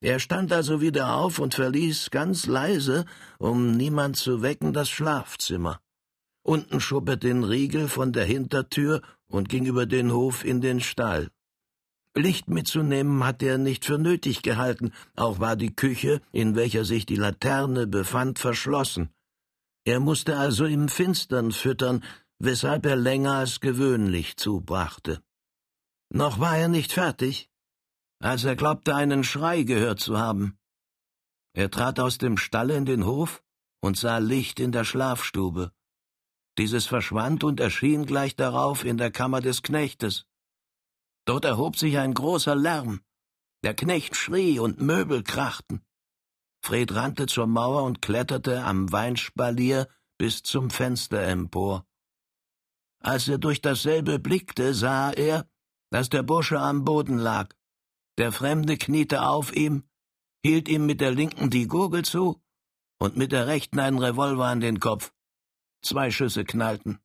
Er 0.00 0.20
stand 0.20 0.52
also 0.52 0.80
wieder 0.80 1.16
auf 1.16 1.40
und 1.40 1.54
verließ 1.54 2.10
ganz 2.10 2.46
leise, 2.46 3.04
um 3.38 3.72
niemand 3.72 4.16
zu 4.16 4.42
wecken, 4.42 4.72
das 4.72 4.88
Schlafzimmer. 4.88 5.80
Unten 6.42 6.78
schob 6.78 7.08
er 7.08 7.16
den 7.16 7.42
Riegel 7.42 7.88
von 7.88 8.12
der 8.12 8.26
Hintertür 8.26 9.00
und 9.26 9.48
ging 9.48 9.66
über 9.66 9.86
den 9.86 10.12
Hof 10.12 10.44
in 10.44 10.60
den 10.60 10.80
Stall. 10.80 11.30
Licht 12.16 12.48
mitzunehmen 12.48 13.24
hatte 13.24 13.46
er 13.46 13.58
nicht 13.58 13.84
für 13.84 13.98
nötig 13.98 14.42
gehalten, 14.42 14.92
auch 15.16 15.40
war 15.40 15.56
die 15.56 15.74
Küche, 15.74 16.20
in 16.30 16.54
welcher 16.54 16.84
sich 16.84 17.06
die 17.06 17.16
Laterne 17.16 17.86
befand, 17.88 18.38
verschlossen. 18.38 19.10
Er 19.84 19.98
musste 19.98 20.38
also 20.38 20.64
im 20.64 20.88
Finstern 20.88 21.50
füttern, 21.50 22.04
weshalb 22.38 22.86
er 22.86 22.96
länger 22.96 23.34
als 23.34 23.60
gewöhnlich 23.60 24.36
zubrachte. 24.36 25.22
Noch 26.08 26.38
war 26.38 26.56
er 26.56 26.68
nicht 26.68 26.92
fertig, 26.92 27.50
als 28.20 28.44
er 28.44 28.54
glaubte, 28.54 28.94
einen 28.94 29.24
Schrei 29.24 29.64
gehört 29.64 29.98
zu 30.00 30.18
haben. 30.18 30.56
Er 31.52 31.70
trat 31.70 31.98
aus 31.98 32.18
dem 32.18 32.36
Stalle 32.36 32.76
in 32.76 32.86
den 32.86 33.04
Hof 33.04 33.42
und 33.80 33.96
sah 33.96 34.18
Licht 34.18 34.60
in 34.60 34.72
der 34.72 34.84
Schlafstube. 34.84 35.72
Dieses 36.58 36.86
verschwand 36.86 37.42
und 37.42 37.58
erschien 37.58 38.06
gleich 38.06 38.36
darauf 38.36 38.84
in 38.84 38.98
der 38.98 39.10
Kammer 39.10 39.40
des 39.40 39.62
Knechtes. 39.62 40.26
Dort 41.24 41.44
erhob 41.44 41.76
sich 41.76 41.98
ein 41.98 42.14
großer 42.14 42.54
Lärm. 42.54 43.00
Der 43.62 43.74
Knecht 43.74 44.14
schrie 44.14 44.58
und 44.58 44.80
Möbel 44.80 45.22
krachten. 45.22 45.84
Fred 46.62 46.94
rannte 46.94 47.26
zur 47.26 47.46
Mauer 47.46 47.82
und 47.84 48.02
kletterte 48.02 48.62
am 48.64 48.90
Weinspalier 48.92 49.88
bis 50.18 50.42
zum 50.42 50.70
Fenster 50.70 51.22
empor. 51.22 51.86
Als 53.00 53.28
er 53.28 53.38
durch 53.38 53.60
dasselbe 53.60 54.18
blickte, 54.18 54.74
sah 54.74 55.10
er, 55.10 55.46
dass 55.90 56.08
der 56.08 56.22
Bursche 56.22 56.58
am 56.58 56.84
Boden 56.84 57.18
lag. 57.18 57.54
Der 58.16 58.32
Fremde 58.32 58.76
kniete 58.76 59.26
auf 59.26 59.54
ihm, 59.54 59.84
hielt 60.42 60.68
ihm 60.68 60.86
mit 60.86 61.00
der 61.00 61.10
linken 61.10 61.50
die 61.50 61.66
Gurgel 61.66 62.04
zu 62.04 62.42
und 62.98 63.16
mit 63.16 63.32
der 63.32 63.46
rechten 63.46 63.78
einen 63.78 63.98
Revolver 63.98 64.46
an 64.46 64.60
den 64.60 64.80
Kopf. 64.80 65.12
Zwei 65.82 66.10
Schüsse 66.10 66.44
knallten. 66.44 67.03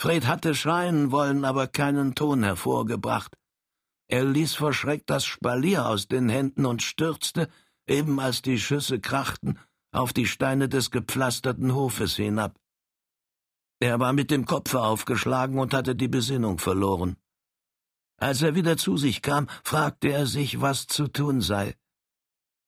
Fred 0.00 0.26
hatte 0.26 0.54
schreien 0.54 1.10
wollen, 1.12 1.44
aber 1.44 1.66
keinen 1.66 2.14
Ton 2.14 2.42
hervorgebracht. 2.42 3.36
Er 4.08 4.24
ließ 4.24 4.54
vor 4.54 4.72
Schreck 4.72 5.06
das 5.06 5.26
Spalier 5.26 5.86
aus 5.86 6.08
den 6.08 6.30
Händen 6.30 6.64
und 6.64 6.82
stürzte, 6.82 7.50
eben 7.86 8.18
als 8.18 8.40
die 8.40 8.58
Schüsse 8.58 8.98
krachten, 8.98 9.58
auf 9.92 10.14
die 10.14 10.24
Steine 10.24 10.70
des 10.70 10.90
gepflasterten 10.90 11.74
Hofes 11.74 12.16
hinab. 12.16 12.58
Er 13.78 14.00
war 14.00 14.14
mit 14.14 14.30
dem 14.30 14.46
Kopfe 14.46 14.80
aufgeschlagen 14.80 15.58
und 15.58 15.74
hatte 15.74 15.94
die 15.94 16.08
Besinnung 16.08 16.58
verloren. 16.58 17.18
Als 18.16 18.40
er 18.40 18.54
wieder 18.54 18.78
zu 18.78 18.96
sich 18.96 19.20
kam, 19.20 19.48
fragte 19.64 20.08
er 20.08 20.26
sich, 20.26 20.62
was 20.62 20.86
zu 20.86 21.08
tun 21.08 21.42
sei. 21.42 21.76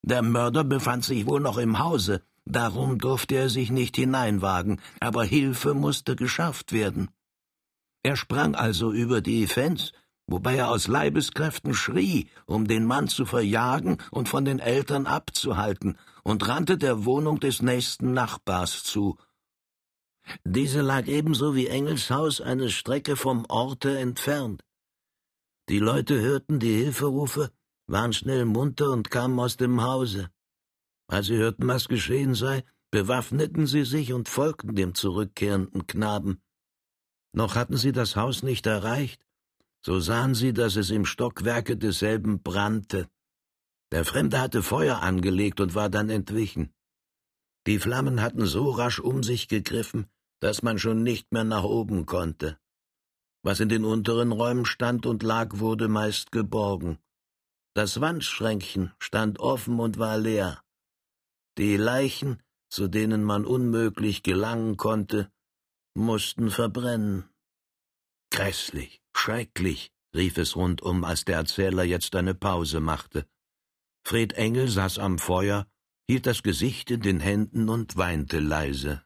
Der 0.02 0.20
Mörder 0.20 0.64
befand 0.64 1.06
sich 1.06 1.24
wohl 1.26 1.40
noch 1.40 1.56
im 1.56 1.78
Hause, 1.78 2.22
darum 2.44 2.98
durfte 2.98 3.36
er 3.36 3.48
sich 3.48 3.70
nicht 3.70 3.96
hineinwagen, 3.96 4.82
aber 5.00 5.24
Hilfe 5.24 5.72
musste 5.72 6.14
geschafft 6.14 6.72
werden. 6.72 7.08
Er 8.02 8.16
sprang 8.16 8.54
also 8.54 8.92
über 8.92 9.20
die 9.20 9.46
Fenz, 9.46 9.92
wobei 10.26 10.56
er 10.56 10.70
aus 10.70 10.88
Leibeskräften 10.88 11.74
schrie, 11.74 12.28
um 12.46 12.66
den 12.66 12.84
Mann 12.84 13.08
zu 13.08 13.26
verjagen 13.26 13.98
und 14.10 14.28
von 14.28 14.44
den 14.44 14.58
Eltern 14.58 15.06
abzuhalten, 15.06 15.98
und 16.24 16.46
rannte 16.48 16.78
der 16.78 17.04
Wohnung 17.04 17.40
des 17.40 17.62
nächsten 17.62 18.12
Nachbars 18.12 18.84
zu. 18.84 19.18
Diese 20.44 20.80
lag 20.80 21.06
ebenso 21.06 21.54
wie 21.54 21.66
Engels 21.66 22.10
Haus 22.10 22.40
eine 22.40 22.70
Strecke 22.70 23.16
vom 23.16 23.44
Orte 23.48 23.98
entfernt. 23.98 24.62
Die 25.68 25.78
Leute 25.78 26.20
hörten 26.20 26.60
die 26.60 26.74
Hilferufe, 26.74 27.50
waren 27.86 28.12
schnell 28.12 28.44
munter 28.44 28.90
und 28.90 29.10
kamen 29.10 29.38
aus 29.38 29.56
dem 29.56 29.82
Hause. 29.82 30.30
Als 31.08 31.26
sie 31.26 31.36
hörten, 31.36 31.66
was 31.68 31.88
geschehen 31.88 32.34
sei, 32.34 32.64
bewaffneten 32.90 33.66
sie 33.66 33.84
sich 33.84 34.12
und 34.12 34.28
folgten 34.28 34.74
dem 34.74 34.94
zurückkehrenden 34.94 35.86
Knaben. 35.86 36.40
Noch 37.32 37.54
hatten 37.54 37.76
sie 37.76 37.92
das 37.92 38.16
Haus 38.16 38.42
nicht 38.42 38.66
erreicht, 38.66 39.24
so 39.84 39.98
sahen 40.00 40.34
sie, 40.34 40.52
dass 40.52 40.76
es 40.76 40.90
im 40.90 41.04
Stockwerke 41.04 41.76
desselben 41.76 42.42
brannte. 42.42 43.08
Der 43.90 44.04
Fremde 44.04 44.40
hatte 44.40 44.62
Feuer 44.62 45.02
angelegt 45.02 45.60
und 45.60 45.74
war 45.74 45.90
dann 45.90 46.08
entwichen. 46.08 46.72
Die 47.66 47.78
Flammen 47.78 48.20
hatten 48.20 48.46
so 48.46 48.70
rasch 48.70 49.00
um 49.00 49.22
sich 49.22 49.48
gegriffen, 49.48 50.06
dass 50.40 50.62
man 50.62 50.78
schon 50.78 51.02
nicht 51.02 51.32
mehr 51.32 51.44
nach 51.44 51.64
oben 51.64 52.06
konnte. 52.06 52.58
Was 53.42 53.60
in 53.60 53.68
den 53.68 53.84
unteren 53.84 54.32
Räumen 54.32 54.66
stand 54.66 55.06
und 55.06 55.22
lag, 55.22 55.58
wurde 55.58 55.88
meist 55.88 56.32
geborgen. 56.32 56.98
Das 57.74 58.00
Wandschränkchen 58.00 58.92
stand 58.98 59.40
offen 59.40 59.80
und 59.80 59.98
war 59.98 60.18
leer. 60.18 60.62
Die 61.58 61.76
Leichen, 61.76 62.42
zu 62.68 62.88
denen 62.88 63.24
man 63.24 63.44
unmöglich 63.44 64.22
gelangen 64.22 64.76
konnte, 64.76 65.30
mussten 65.94 66.50
verbrennen. 66.50 67.28
Grässlich, 68.30 69.02
schrecklich, 69.14 69.92
rief 70.14 70.38
es 70.38 70.56
rundum, 70.56 71.04
als 71.04 71.24
der 71.24 71.36
Erzähler 71.36 71.84
jetzt 71.84 72.14
eine 72.14 72.34
Pause 72.34 72.80
machte. 72.80 73.26
Fred 74.04 74.32
Engel 74.34 74.68
saß 74.68 74.98
am 74.98 75.18
Feuer, 75.18 75.66
hielt 76.08 76.26
das 76.26 76.42
Gesicht 76.42 76.90
in 76.90 77.02
den 77.02 77.20
Händen 77.20 77.68
und 77.68 77.96
weinte 77.96 78.38
leise. 78.38 79.04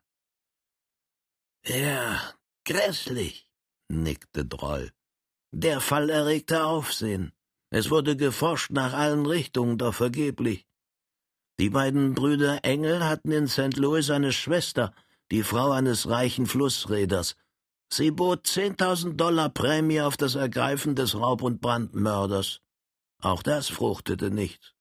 Ja, 1.67 2.35
grässlich, 2.65 3.49
nickte 3.89 4.45
Droll. 4.45 4.93
Der 5.53 5.81
Fall 5.81 6.11
erregte 6.11 6.65
Aufsehen. 6.65 7.33
Es 7.71 7.91
wurde 7.91 8.17
geforscht 8.17 8.71
nach 8.71 8.93
allen 8.93 9.27
Richtungen, 9.27 9.77
doch 9.77 9.95
vergeblich. 9.95 10.67
Die 11.59 11.71
beiden 11.71 12.15
Brüder 12.15 12.65
Engel 12.65 13.05
hatten 13.05 13.33
in 13.33 13.49
St. 13.49 13.77
Louis 13.77 14.11
eine 14.11 14.33
Schwester, 14.33 14.95
die 15.31 15.43
Frau 15.43 15.71
eines 15.71 16.09
reichen 16.09 16.47
Flussreders. 16.47 17.37
Sie 17.93 18.11
bot 18.11 18.47
zehntausend 18.47 19.21
Dollar 19.21 19.49
Prämie 19.49 20.01
auf 20.01 20.17
das 20.17 20.35
Ergreifen 20.35 20.95
des 20.95 21.15
Raub- 21.15 21.43
und 21.43 21.61
Brandmörders. 21.61 22.61
Auch 23.23 23.43
das 23.43 23.69
fruchtete 23.69 24.31
nicht. 24.31 24.75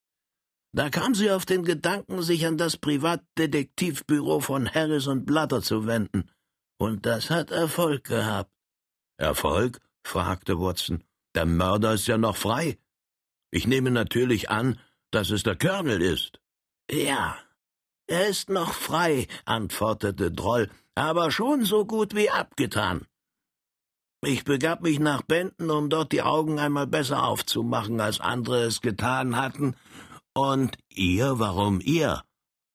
Da 0.73 0.89
kam 0.89 1.15
sie 1.15 1.31
auf 1.31 1.45
den 1.45 1.63
Gedanken, 1.63 2.21
sich 2.21 2.45
an 2.45 2.57
das 2.57 2.75
Privatdetektivbüro 2.77 4.41
von 4.41 4.69
Harris 4.69 5.07
und 5.07 5.25
Blatter 5.25 5.61
zu 5.61 5.87
wenden. 5.87 6.29
Und 6.77 7.05
das 7.05 7.29
hat 7.29 7.51
Erfolg 7.51 8.03
gehabt. 8.03 8.51
Erfolg? 9.17 9.79
fragte 10.03 10.59
Watson. 10.59 11.03
Der 11.33 11.45
Mörder 11.45 11.93
ist 11.93 12.07
ja 12.07 12.17
noch 12.17 12.35
frei. 12.35 12.77
Ich 13.51 13.67
nehme 13.67 13.91
natürlich 13.91 14.49
an, 14.49 14.79
dass 15.11 15.29
es 15.29 15.43
der 15.43 15.57
Colonel 15.57 16.01
ist. 16.01 16.41
Ja, 16.91 17.37
er 18.07 18.27
ist 18.27 18.49
noch 18.49 18.73
frei, 18.73 19.27
antwortete 19.45 20.31
Droll, 20.31 20.69
aber 20.95 21.31
schon 21.31 21.65
so 21.65 21.85
gut 21.85 22.15
wie 22.15 22.29
abgetan. 22.29 23.05
Ich 24.21 24.43
begab 24.43 24.81
mich 24.81 24.99
nach 24.99 25.21
Benton, 25.21 25.69
um 25.69 25.89
dort 25.89 26.11
die 26.11 26.23
Augen 26.23 26.57
einmal 26.57 26.87
besser 26.87 27.23
aufzumachen, 27.23 27.99
als 28.01 28.19
andere 28.19 28.63
es 28.63 28.81
getan 28.81 29.37
hatten. 29.37 29.75
Und 30.33 30.77
ihr, 30.89 31.37
warum 31.37 31.79
ihr? 31.79 32.23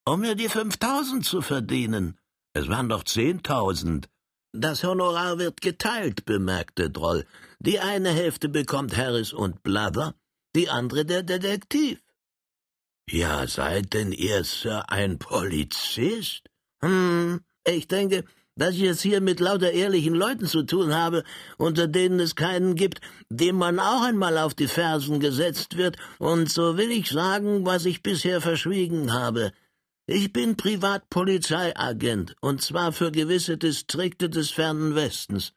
Um 0.05 0.21
mir 0.21 0.35
die 0.35 0.49
fünftausend 0.49 1.25
zu 1.25 1.43
verdienen. 1.43 2.19
Es 2.53 2.69
waren 2.69 2.89
doch 2.89 3.05
zehntausend. 3.05 4.09
Das 4.53 4.83
Honorar 4.83 5.39
wird 5.39 5.61
geteilt, 5.61 6.25
bemerkte 6.25 6.91
Droll. 6.91 7.27
Die 7.59 7.81
eine 7.81 8.11
Hälfte 8.11 8.49
bekommt 8.49 8.97
Harris 8.97 9.33
und 9.33 9.63
Blather, 9.63 10.15
die 10.55 10.69
andere 10.69 11.05
der 11.05 11.23
Detektiv. 11.23 12.01
Ja, 13.09 13.47
seid 13.47 13.93
denn 13.95 14.13
ihr, 14.13 14.45
Sir, 14.45 14.85
ein 14.89 15.19
Polizist? 15.19 16.49
Hm, 16.81 17.41
ich 17.65 17.89
denke, 17.89 18.25
dass 18.57 18.75
ich 18.75 18.83
es 18.83 19.01
hier 19.01 19.21
mit 19.21 19.41
lauter 19.41 19.73
ehrlichen 19.73 20.15
Leuten 20.15 20.47
zu 20.47 20.63
tun 20.63 20.95
habe, 20.95 21.25
unter 21.57 21.89
denen 21.89 22.21
es 22.21 22.35
keinen 22.35 22.75
gibt, 22.75 23.01
dem 23.31 23.57
man 23.57 23.81
auch 23.81 24.03
einmal 24.03 24.39
auf 24.39 24.55
die 24.55 24.69
Fersen 24.69 25.19
gesetzt 25.19 25.77
wird, 25.77 25.97
und 26.19 26.51
so 26.51 26.77
will 26.77 26.91
ich 26.91 27.09
sagen, 27.09 27.65
was 27.65 27.85
ich 27.85 28.03
bisher 28.03 28.41
verschwiegen 28.41 29.13
habe. 29.13 29.53
Ich 30.07 30.33
bin 30.33 30.57
Privatpolizeiagent, 30.57 32.37
und 32.41 32.61
zwar 32.63 32.93
für 32.93 33.11
gewisse 33.13 33.57
Distrikte 33.57 34.29
des 34.29 34.51
fernen 34.51 34.95
Westens. 34.95 35.53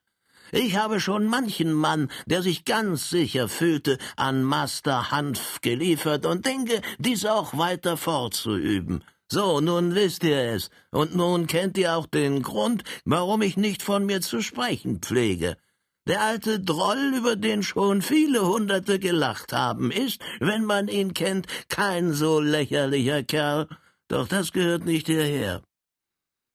Ich 0.56 0.78
habe 0.78 1.00
schon 1.00 1.26
manchen 1.26 1.74
Mann, 1.74 2.12
der 2.28 2.44
sich 2.44 2.64
ganz 2.64 3.10
sicher 3.10 3.50
fühlte, 3.50 3.98
an 4.16 4.44
Master 4.44 5.10
Hanf 5.10 5.60
geliefert 5.62 6.28
und 6.28 6.46
denke, 6.46 6.80
dies 7.00 7.26
auch 7.26 7.58
weiter 7.58 7.98
fortzuüben. 7.98 9.04
So, 9.28 9.62
nun 9.62 9.96
wisst 9.96 10.24
ihr 10.24 10.38
es, 10.54 10.70
und 10.92 11.16
nun 11.16 11.48
kennt 11.48 11.76
ihr 11.80 11.96
auch 11.98 12.06
den 12.06 12.44
Grund, 12.44 12.84
warum 13.04 13.42
ich 13.42 13.58
nicht 13.58 13.82
von 13.82 14.06
mir 14.06 14.22
zu 14.22 14.44
sprechen 14.44 15.00
pflege. 15.00 15.58
Der 16.06 16.22
alte 16.22 16.60
Droll, 16.60 17.16
über 17.18 17.36
den 17.36 17.64
schon 17.64 18.04
viele 18.04 18.46
Hunderte 18.46 19.00
gelacht 19.00 19.54
haben, 19.54 19.90
ist, 19.90 20.22
wenn 20.40 20.66
man 20.66 20.88
ihn 20.88 21.16
kennt, 21.16 21.48
kein 21.68 22.14
so 22.14 22.40
lächerlicher 22.40 23.24
Kerl, 23.24 23.70
doch 24.08 24.28
das 24.28 24.52
gehört 24.52 24.86
nicht 24.86 25.08
hierher. 25.08 25.64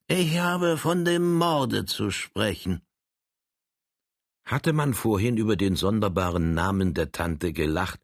Ich 0.06 0.38
habe 0.38 0.76
von 0.76 1.04
dem 1.04 1.34
Morde 1.34 1.84
zu 1.84 2.12
sprechen. 2.12 2.80
Hatte 4.48 4.72
man 4.72 4.94
vorhin 4.94 5.36
über 5.36 5.56
den 5.56 5.76
sonderbaren 5.76 6.54
Namen 6.54 6.94
der 6.94 7.12
Tante 7.12 7.52
gelacht, 7.52 8.00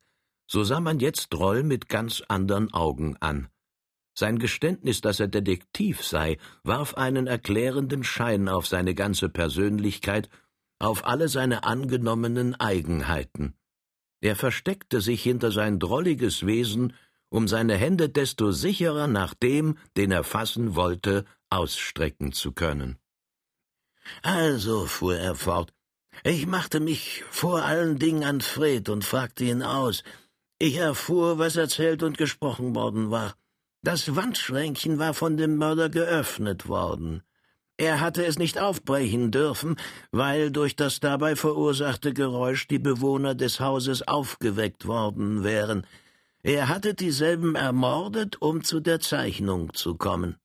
so 0.47 0.63
sah 0.63 0.79
man 0.79 1.01
jetzt 1.01 1.33
Droll 1.33 1.63
mit 1.63 1.89
ganz 1.89 2.23
andern 2.29 2.71
Augen 2.75 3.17
an. 3.19 3.49
Sein 4.13 4.39
Geständnis, 4.39 5.01
dass 5.01 5.21
er 5.21 5.29
Detektiv 5.29 6.05
sei, 6.05 6.37
warf 6.63 6.95
einen 6.95 7.27
erklärenden 7.27 8.05
Schein 8.05 8.51
auf 8.51 8.67
seine 8.67 8.95
ganze 8.95 9.31
Persönlichkeit 9.31 10.29
auf 10.79 11.07
alle 11.07 11.29
seine 11.29 11.65
angenommenen 11.65 12.55
Eigenheiten. 12.55 13.55
Er 14.21 14.37
versteckte 14.37 15.01
sich 15.01 15.23
hinter 15.23 15.51
sein 15.51 15.79
drolliges 15.79 16.45
Wesen, 16.45 16.93
um 17.31 17.49
seine 17.49 17.77
Hände 17.77 18.11
desto 18.11 18.51
sicherer 18.51 19.07
nach 19.07 19.33
dem, 19.33 19.79
den 19.97 20.11
er 20.11 20.25
fassen 20.25 20.75
wollte, 20.75 21.25
ausstrecken 21.49 22.33
zu 22.33 22.53
können. 22.53 22.99
Also, 24.23 24.85
fuhr 24.85 25.17
er 25.17 25.35
fort, 25.35 25.73
ich 26.23 26.47
machte 26.47 26.81
mich 26.81 27.25
vor 27.31 27.65
allen 27.65 27.99
Dingen 27.99 28.25
an 28.25 28.41
Fred 28.41 28.89
und 28.89 29.05
fragte 29.05 29.45
ihn 29.45 29.63
aus. 29.63 30.05
Ich 30.59 30.77
erfuhr, 30.77 31.39
was 31.39 31.57
erzählt 31.57 32.03
und 32.03 32.17
gesprochen 32.17 32.75
worden 32.75 33.11
war. 33.11 33.35
Das 33.83 34.17
Wandschränkchen 34.17 34.99
war 34.99 35.13
von 35.13 35.37
dem 35.37 35.57
Mörder 35.57 35.91
geöffnet 35.91 36.69
worden. 36.69 37.23
Er 37.77 38.01
hatte 38.01 38.25
es 38.25 38.39
nicht 38.39 38.59
aufbrechen 38.59 39.33
dürfen, 39.33 39.77
weil 40.13 40.53
durch 40.53 40.77
das 40.77 41.01
dabei 41.01 41.35
verursachte 41.35 42.15
Geräusch 42.15 42.69
die 42.69 42.79
Bewohner 42.79 43.35
des 43.35 43.59
Hauses 43.59 44.07
aufgeweckt 44.07 44.87
worden 44.87 45.43
wären. 45.43 45.87
Er 46.43 46.69
hatte 46.69 46.95
dieselben 46.95 47.57
ermordet, 47.57 48.41
um 48.41 48.63
zu 48.63 48.79
der 48.79 49.01
Zeichnung 49.01 49.75
zu 49.75 49.97
kommen. 49.97 50.37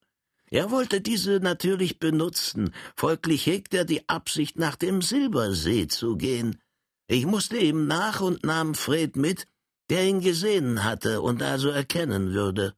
Er 0.52 0.72
wollte 0.72 1.02
diese 1.02 1.40
natürlich 1.40 2.00
benutzen, 2.00 2.74
folglich 2.96 3.46
hegt 3.46 3.74
er 3.74 3.86
die 3.86 4.08
Absicht, 4.10 4.58
nach 4.58 4.76
dem 4.76 5.02
Silbersee 5.02 5.88
zu 5.88 6.18
gehen. 6.18 6.60
Ich 7.08 7.26
musste 7.26 7.58
ihm 7.58 7.88
nach 7.88 8.22
und 8.22 8.44
nahm 8.44 8.76
Fred 8.76 9.16
mit, 9.16 9.46
der 9.90 10.06
ihn 10.06 10.22
gesehen 10.22 10.84
hatte 10.84 11.22
und 11.22 11.42
also 11.44 11.70
erkennen 11.70 12.34
würde. 12.34 12.76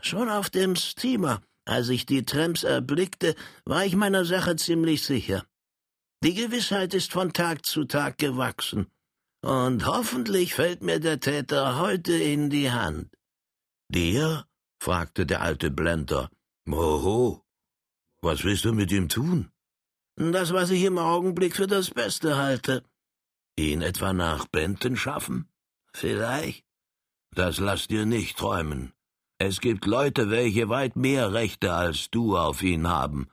Schon 0.00 0.28
auf 0.28 0.50
dem 0.50 0.74
Steamer 0.76 1.42
als 1.64 1.88
ich 1.88 2.06
die 2.06 2.24
Tramps 2.24 2.64
erblickte, 2.64 3.34
war 3.64 3.84
ich 3.84 3.94
meiner 3.94 4.24
Sache 4.24 4.56
ziemlich 4.56 5.04
sicher. 5.04 5.44
Die 6.24 6.34
Gewissheit 6.34 6.94
ist 6.94 7.12
von 7.12 7.32
Tag 7.32 7.64
zu 7.64 7.84
Tag 7.84 8.18
gewachsen, 8.18 8.86
und 9.44 9.86
hoffentlich 9.86 10.54
fällt 10.54 10.82
mir 10.82 11.00
der 11.00 11.18
Täter 11.20 11.78
heute 11.78 12.14
in 12.14 12.50
die 12.50 12.70
Hand. 12.70 13.12
Dir? 13.88 14.46
fragte 14.80 15.26
der 15.26 15.42
alte 15.42 15.70
Blender. 15.70 16.30
Oho. 16.70 17.42
Was 18.22 18.44
willst 18.44 18.64
du 18.64 18.72
mit 18.72 18.92
ihm 18.92 19.08
tun? 19.08 19.50
Das, 20.16 20.52
was 20.52 20.70
ich 20.70 20.84
im 20.84 20.98
Augenblick 20.98 21.56
für 21.56 21.66
das 21.66 21.90
Beste 21.90 22.36
halte. 22.36 22.84
Ihn 23.56 23.82
etwa 23.82 24.12
nach 24.12 24.46
Benton 24.46 24.96
schaffen? 24.96 25.48
Vielleicht. 25.92 26.64
Das 27.34 27.58
lass 27.58 27.88
dir 27.88 28.06
nicht 28.06 28.38
träumen. 28.38 28.92
Es 29.38 29.60
gibt 29.60 29.86
Leute, 29.86 30.30
welche 30.30 30.68
weit 30.68 30.94
mehr 30.94 31.32
Rechte 31.32 31.72
als 31.74 32.10
du 32.10 32.36
auf 32.36 32.62
ihn 32.62 32.86
haben. 32.86 33.28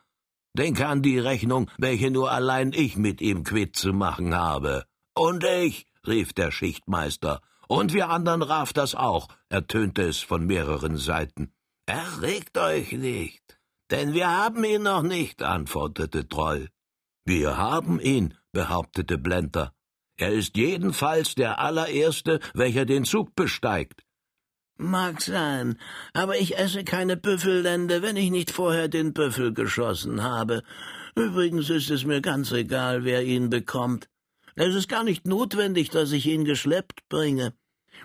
Denk 0.57 0.81
an 0.81 1.03
die 1.03 1.19
Rechnung, 1.19 1.69
welche 1.77 2.09
nur 2.09 2.31
allein 2.31 2.73
ich 2.73 2.97
mit 2.97 3.21
ihm 3.21 3.43
quitt 3.43 3.75
zu 3.75 3.93
machen 3.93 4.33
habe. 4.33 4.85
Und 5.13 5.43
ich, 5.43 5.85
rief 6.07 6.33
der 6.33 6.51
Schichtmeister. 6.51 7.41
Und 7.67 7.93
wir 7.93 8.09
anderen 8.09 8.41
raff 8.41 8.73
das 8.73 8.95
auch, 8.95 9.27
ertönte 9.49 10.01
es 10.01 10.19
von 10.19 10.47
mehreren 10.47 10.97
Seiten. 10.97 11.53
Erregt 11.89 12.55
euch 12.59 12.91
nicht, 12.91 13.59
denn 13.89 14.13
wir 14.13 14.29
haben 14.29 14.63
ihn 14.63 14.83
noch 14.83 15.01
nicht, 15.01 15.41
antwortete 15.41 16.27
Troll. 16.27 16.69
Wir 17.25 17.57
haben 17.57 17.99
ihn, 17.99 18.35
behauptete 18.51 19.17
Blenter. 19.17 19.73
Er 20.15 20.31
ist 20.31 20.55
jedenfalls 20.55 21.33
der 21.33 21.57
allererste, 21.57 22.41
welcher 22.53 22.85
den 22.85 23.05
Zug 23.05 23.33
besteigt. 23.33 24.03
Mag 24.77 25.19
sein, 25.19 25.79
aber 26.13 26.37
ich 26.37 26.59
esse 26.59 26.83
keine 26.83 27.17
Büffellende, 27.17 28.03
wenn 28.03 28.17
ich 28.17 28.29
nicht 28.29 28.51
vorher 28.51 28.87
den 28.87 29.13
Büffel 29.13 29.51
geschossen 29.51 30.21
habe. 30.21 30.61
Übrigens 31.15 31.71
ist 31.71 31.89
es 31.89 32.05
mir 32.05 32.21
ganz 32.21 32.51
egal, 32.51 33.03
wer 33.03 33.23
ihn 33.23 33.49
bekommt. 33.49 34.07
Es 34.53 34.75
ist 34.75 34.89
gar 34.89 35.03
nicht 35.03 35.25
notwendig, 35.25 35.89
dass 35.89 36.11
ich 36.11 36.27
ihn 36.27 36.45
geschleppt 36.45 37.09
bringe. 37.09 37.53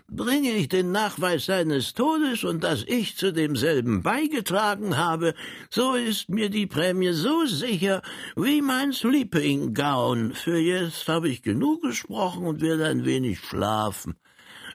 Bringe 0.09 0.53
ich 0.53 0.69
den 0.69 0.93
Nachweis 0.93 1.47
seines 1.47 1.95
Todes 1.95 2.45
und 2.45 2.63
dass 2.63 2.83
ich 2.85 3.17
zu 3.17 3.33
demselben 3.33 4.03
beigetragen 4.03 4.97
habe, 4.97 5.35
so 5.71 5.95
ist 5.95 6.29
mir 6.29 6.51
die 6.51 6.67
Prämie 6.67 7.13
so 7.13 7.47
sicher 7.47 8.03
wie 8.37 8.61
mein 8.63 8.93
Sleeping 8.93 9.75
Gown. 9.75 10.35
Für 10.35 10.59
jetzt 10.59 11.09
habe 11.09 11.29
ich 11.29 11.43
genug 11.43 11.83
gesprochen 11.83 12.47
und 12.47 12.61
werde 12.61 12.87
ein 12.87 13.05
wenig 13.05 13.41
schlafen. 13.41 14.15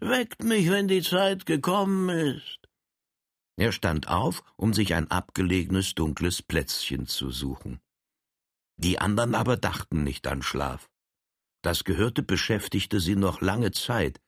Weckt 0.01 0.43
mich, 0.43 0.69
wenn 0.69 0.88
die 0.88 1.01
Zeit 1.01 1.45
gekommen 1.45 2.10
ist. 2.10 2.60
Er 3.58 3.73
stand 3.73 4.08
auf, 4.08 4.43
um 4.55 4.73
sich 4.73 4.93
ein 4.93 5.12
abgelegenes 5.12 5.93
dunkles 5.93 6.41
Plätzchen 6.41 7.08
zu 7.08 7.29
suchen. 7.29 7.79
Die 8.77 8.99
anderen 8.99 9.36
aber 9.36 9.58
dachten 9.58 10.03
nicht 10.03 10.25
an 10.27 10.41
Schlaf. 10.41 10.89
Das 11.62 11.84
Gehörte 11.84 12.23
beschäftigte 12.23 13.01
sie 13.01 13.17
noch 13.17 13.41
lange 13.41 13.71
Zeit, 13.71 14.21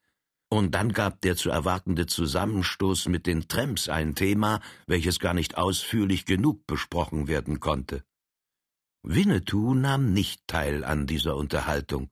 und 0.52 0.76
dann 0.76 0.92
gab 0.92 1.22
der 1.22 1.38
zu 1.38 1.50
erwartende 1.50 2.08
Zusammenstoß 2.08 3.08
mit 3.08 3.26
den 3.26 3.48
Tramps 3.48 3.88
ein 3.88 4.16
Thema, 4.16 4.60
welches 4.86 5.20
gar 5.20 5.34
nicht 5.34 5.58
ausführlich 5.58 6.26
genug 6.26 6.68
besprochen 6.68 7.30
werden 7.30 7.62
konnte. 7.62 8.04
Winnetou 9.02 9.74
nahm 9.74 10.12
nicht 10.12 10.46
teil 10.48 10.84
an 10.84 11.08
dieser 11.08 11.38
Unterhaltung. 11.38 12.10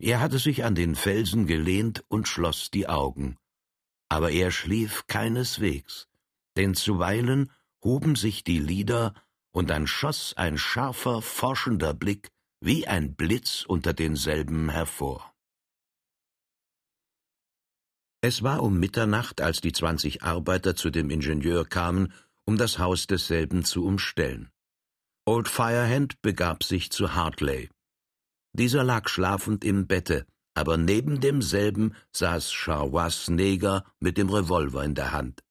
Er 0.00 0.20
hatte 0.20 0.40
sich 0.40 0.64
an 0.64 0.74
den 0.74 0.96
Felsen 0.96 1.46
gelehnt 1.46 2.04
und 2.08 2.26
schloss 2.26 2.72
die 2.72 2.88
Augen. 2.88 3.36
Aber 4.08 4.32
er 4.32 4.50
schlief 4.50 5.06
keineswegs, 5.06 6.08
denn 6.56 6.74
zuweilen 6.74 7.52
hoben 7.84 8.16
sich 8.16 8.42
die 8.42 8.58
Lider, 8.58 9.14
und 9.52 9.70
dann 9.70 9.86
schoss 9.86 10.34
ein 10.36 10.58
scharfer, 10.58 11.22
forschender 11.22 11.94
Blick 11.94 12.30
wie 12.60 12.88
ein 12.88 13.14
Blitz 13.14 13.64
unter 13.64 13.92
denselben 13.92 14.70
hervor. 14.70 15.33
Es 18.26 18.42
war 18.42 18.62
um 18.62 18.80
Mitternacht, 18.80 19.42
als 19.42 19.60
die 19.60 19.72
zwanzig 19.72 20.22
Arbeiter 20.22 20.74
zu 20.74 20.88
dem 20.88 21.10
Ingenieur 21.10 21.66
kamen, 21.66 22.10
um 22.46 22.56
das 22.56 22.78
Haus 22.78 23.06
desselben 23.06 23.66
zu 23.66 23.84
umstellen. 23.84 24.48
Old 25.26 25.46
Firehand 25.46 26.22
begab 26.22 26.64
sich 26.64 26.90
zu 26.90 27.14
Hartley. 27.14 27.68
Dieser 28.54 28.82
lag 28.82 29.10
schlafend 29.10 29.62
im 29.62 29.86
Bette, 29.86 30.24
aber 30.54 30.78
neben 30.78 31.20
demselben 31.20 31.94
saß 32.12 32.50
Charwas 32.50 33.28
Neger 33.28 33.84
mit 34.00 34.16
dem 34.16 34.30
Revolver 34.30 34.82
in 34.82 34.94
der 34.94 35.12
Hand. 35.12 35.44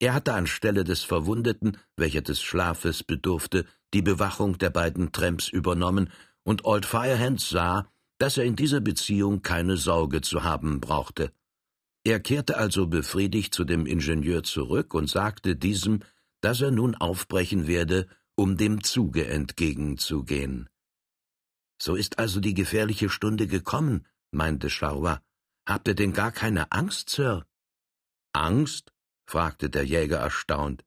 Er 0.00 0.14
hatte 0.14 0.34
anstelle 0.34 0.82
des 0.82 1.04
Verwundeten, 1.04 1.78
welcher 1.96 2.22
des 2.22 2.42
Schlafes 2.42 3.04
bedurfte, 3.04 3.66
die 3.92 4.02
Bewachung 4.02 4.58
der 4.58 4.70
beiden 4.70 5.12
Tramps 5.12 5.46
übernommen, 5.46 6.10
und 6.42 6.64
Old 6.64 6.86
Firehand 6.86 7.40
sah, 7.40 7.86
dass 8.18 8.36
er 8.36 8.46
in 8.46 8.56
dieser 8.56 8.80
Beziehung 8.80 9.42
keine 9.42 9.76
Sorge 9.76 10.22
zu 10.22 10.42
haben 10.42 10.80
brauchte. 10.80 11.30
Er 12.04 12.20
kehrte 12.20 12.58
also 12.58 12.86
befriedigt 12.86 13.54
zu 13.54 13.64
dem 13.64 13.86
Ingenieur 13.86 14.42
zurück 14.42 14.92
und 14.92 15.08
sagte 15.08 15.56
diesem, 15.56 16.00
dass 16.42 16.60
er 16.60 16.70
nun 16.70 16.94
aufbrechen 16.94 17.66
werde, 17.66 18.06
um 18.36 18.58
dem 18.58 18.84
Zuge 18.84 19.26
entgegenzugehen. 19.26 20.68
So 21.80 21.94
ist 21.94 22.18
also 22.18 22.40
die 22.40 22.54
gefährliche 22.54 23.08
Stunde 23.08 23.46
gekommen, 23.46 24.06
meinte 24.30 24.68
Charwa. 24.68 25.22
Habt 25.66 25.88
ihr 25.88 25.94
denn 25.94 26.12
gar 26.12 26.30
keine 26.30 26.70
Angst, 26.72 27.08
Sir? 27.08 27.46
Angst? 28.34 28.92
fragte 29.26 29.70
der 29.70 29.84
Jäger 29.84 30.18
erstaunt. 30.18 30.84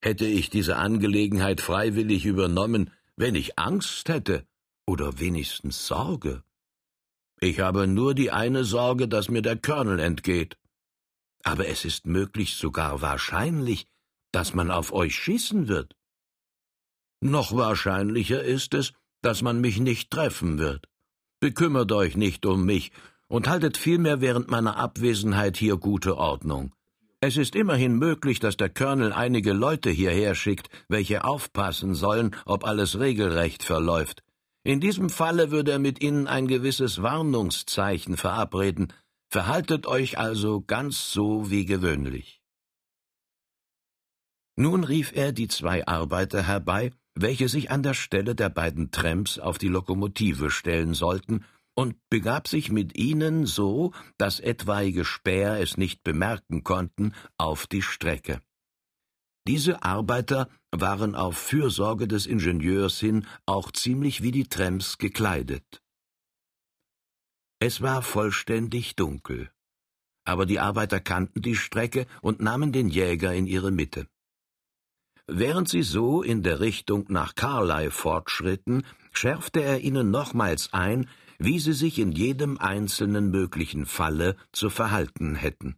Hätte 0.00 0.24
ich 0.24 0.48
diese 0.48 0.76
Angelegenheit 0.76 1.60
freiwillig 1.60 2.24
übernommen, 2.24 2.90
wenn 3.16 3.34
ich 3.34 3.58
Angst 3.58 4.08
hätte 4.08 4.46
oder 4.86 5.18
wenigstens 5.18 5.86
Sorge? 5.86 6.42
Ich 7.40 7.60
habe 7.60 7.86
nur 7.86 8.14
die 8.14 8.30
eine 8.30 8.64
Sorge, 8.64 9.08
dass 9.08 9.28
mir 9.28 9.42
der 9.42 9.56
Colonel 9.56 10.00
entgeht. 10.00 10.56
Aber 11.42 11.68
es 11.68 11.84
ist 11.84 12.06
möglich, 12.06 12.54
sogar 12.54 13.02
wahrscheinlich, 13.02 13.86
dass 14.32 14.54
man 14.54 14.70
auf 14.70 14.92
euch 14.92 15.14
schießen 15.14 15.68
wird. 15.68 15.94
Noch 17.20 17.54
wahrscheinlicher 17.54 18.42
ist 18.42 18.74
es, 18.74 18.92
dass 19.22 19.42
man 19.42 19.60
mich 19.60 19.80
nicht 19.80 20.10
treffen 20.10 20.58
wird. 20.58 20.86
Bekümmert 21.40 21.92
euch 21.92 22.16
nicht 22.16 22.46
um 22.46 22.64
mich 22.64 22.92
und 23.28 23.48
haltet 23.48 23.76
vielmehr 23.76 24.20
während 24.20 24.50
meiner 24.50 24.76
Abwesenheit 24.76 25.56
hier 25.56 25.76
gute 25.76 26.16
Ordnung. 26.16 26.72
Es 27.20 27.36
ist 27.36 27.56
immerhin 27.56 27.96
möglich, 27.96 28.40
dass 28.40 28.56
der 28.56 28.68
Colonel 28.68 29.12
einige 29.12 29.52
Leute 29.52 29.90
hierher 29.90 30.34
schickt, 30.34 30.68
welche 30.88 31.24
aufpassen 31.24 31.94
sollen, 31.94 32.36
ob 32.44 32.64
alles 32.64 32.98
regelrecht 32.98 33.62
verläuft. 33.62 34.22
In 34.66 34.80
diesem 34.80 35.10
Falle 35.10 35.52
würde 35.52 35.70
er 35.70 35.78
mit 35.78 36.02
Ihnen 36.02 36.26
ein 36.26 36.48
gewisses 36.48 37.00
Warnungszeichen 37.00 38.16
verabreden. 38.16 38.92
Verhaltet 39.30 39.86
euch 39.86 40.18
also 40.18 40.60
ganz 40.60 41.12
so 41.12 41.52
wie 41.52 41.66
gewöhnlich. 41.66 42.42
Nun 44.56 44.82
rief 44.82 45.12
er 45.14 45.30
die 45.30 45.46
zwei 45.46 45.86
Arbeiter 45.86 46.42
herbei, 46.42 46.92
welche 47.14 47.48
sich 47.48 47.70
an 47.70 47.84
der 47.84 47.94
Stelle 47.94 48.34
der 48.34 48.48
beiden 48.48 48.90
Tramps 48.90 49.38
auf 49.38 49.58
die 49.58 49.68
Lokomotive 49.68 50.50
stellen 50.50 50.94
sollten, 50.94 51.44
und 51.76 51.94
begab 52.10 52.48
sich 52.48 52.72
mit 52.72 52.98
ihnen 52.98 53.46
so, 53.46 53.92
dass 54.18 54.40
etwaige 54.40 55.04
Späher 55.04 55.60
es 55.60 55.76
nicht 55.76 56.02
bemerken 56.02 56.64
konnten, 56.64 57.12
auf 57.36 57.68
die 57.68 57.82
Strecke. 57.82 58.40
Diese 59.46 59.84
Arbeiter 59.84 60.48
waren 60.72 61.14
auf 61.14 61.38
Fürsorge 61.38 62.08
des 62.08 62.26
Ingenieurs 62.26 62.98
hin 62.98 63.26
auch 63.46 63.70
ziemlich 63.70 64.22
wie 64.22 64.32
die 64.32 64.48
Tramps 64.48 64.98
gekleidet. 64.98 65.82
Es 67.60 67.80
war 67.80 68.02
vollständig 68.02 68.96
dunkel, 68.96 69.50
aber 70.24 70.46
die 70.46 70.58
Arbeiter 70.58 71.00
kannten 71.00 71.42
die 71.42 71.54
Strecke 71.54 72.06
und 72.22 72.40
nahmen 72.40 72.72
den 72.72 72.88
Jäger 72.88 73.32
in 73.34 73.46
ihre 73.46 73.70
Mitte. 73.70 74.08
Während 75.28 75.68
sie 75.68 75.82
so 75.82 76.22
in 76.22 76.42
der 76.42 76.60
Richtung 76.60 77.06
nach 77.08 77.34
Carlisle 77.34 77.90
fortschritten, 77.92 78.84
schärfte 79.12 79.62
er 79.62 79.80
ihnen 79.80 80.10
nochmals 80.10 80.72
ein, 80.72 81.08
wie 81.38 81.60
sie 81.60 81.72
sich 81.72 81.98
in 81.98 82.12
jedem 82.12 82.58
einzelnen 82.58 83.30
möglichen 83.30 83.86
Falle 83.86 84.36
zu 84.52 84.70
verhalten 84.70 85.36
hätten. 85.36 85.76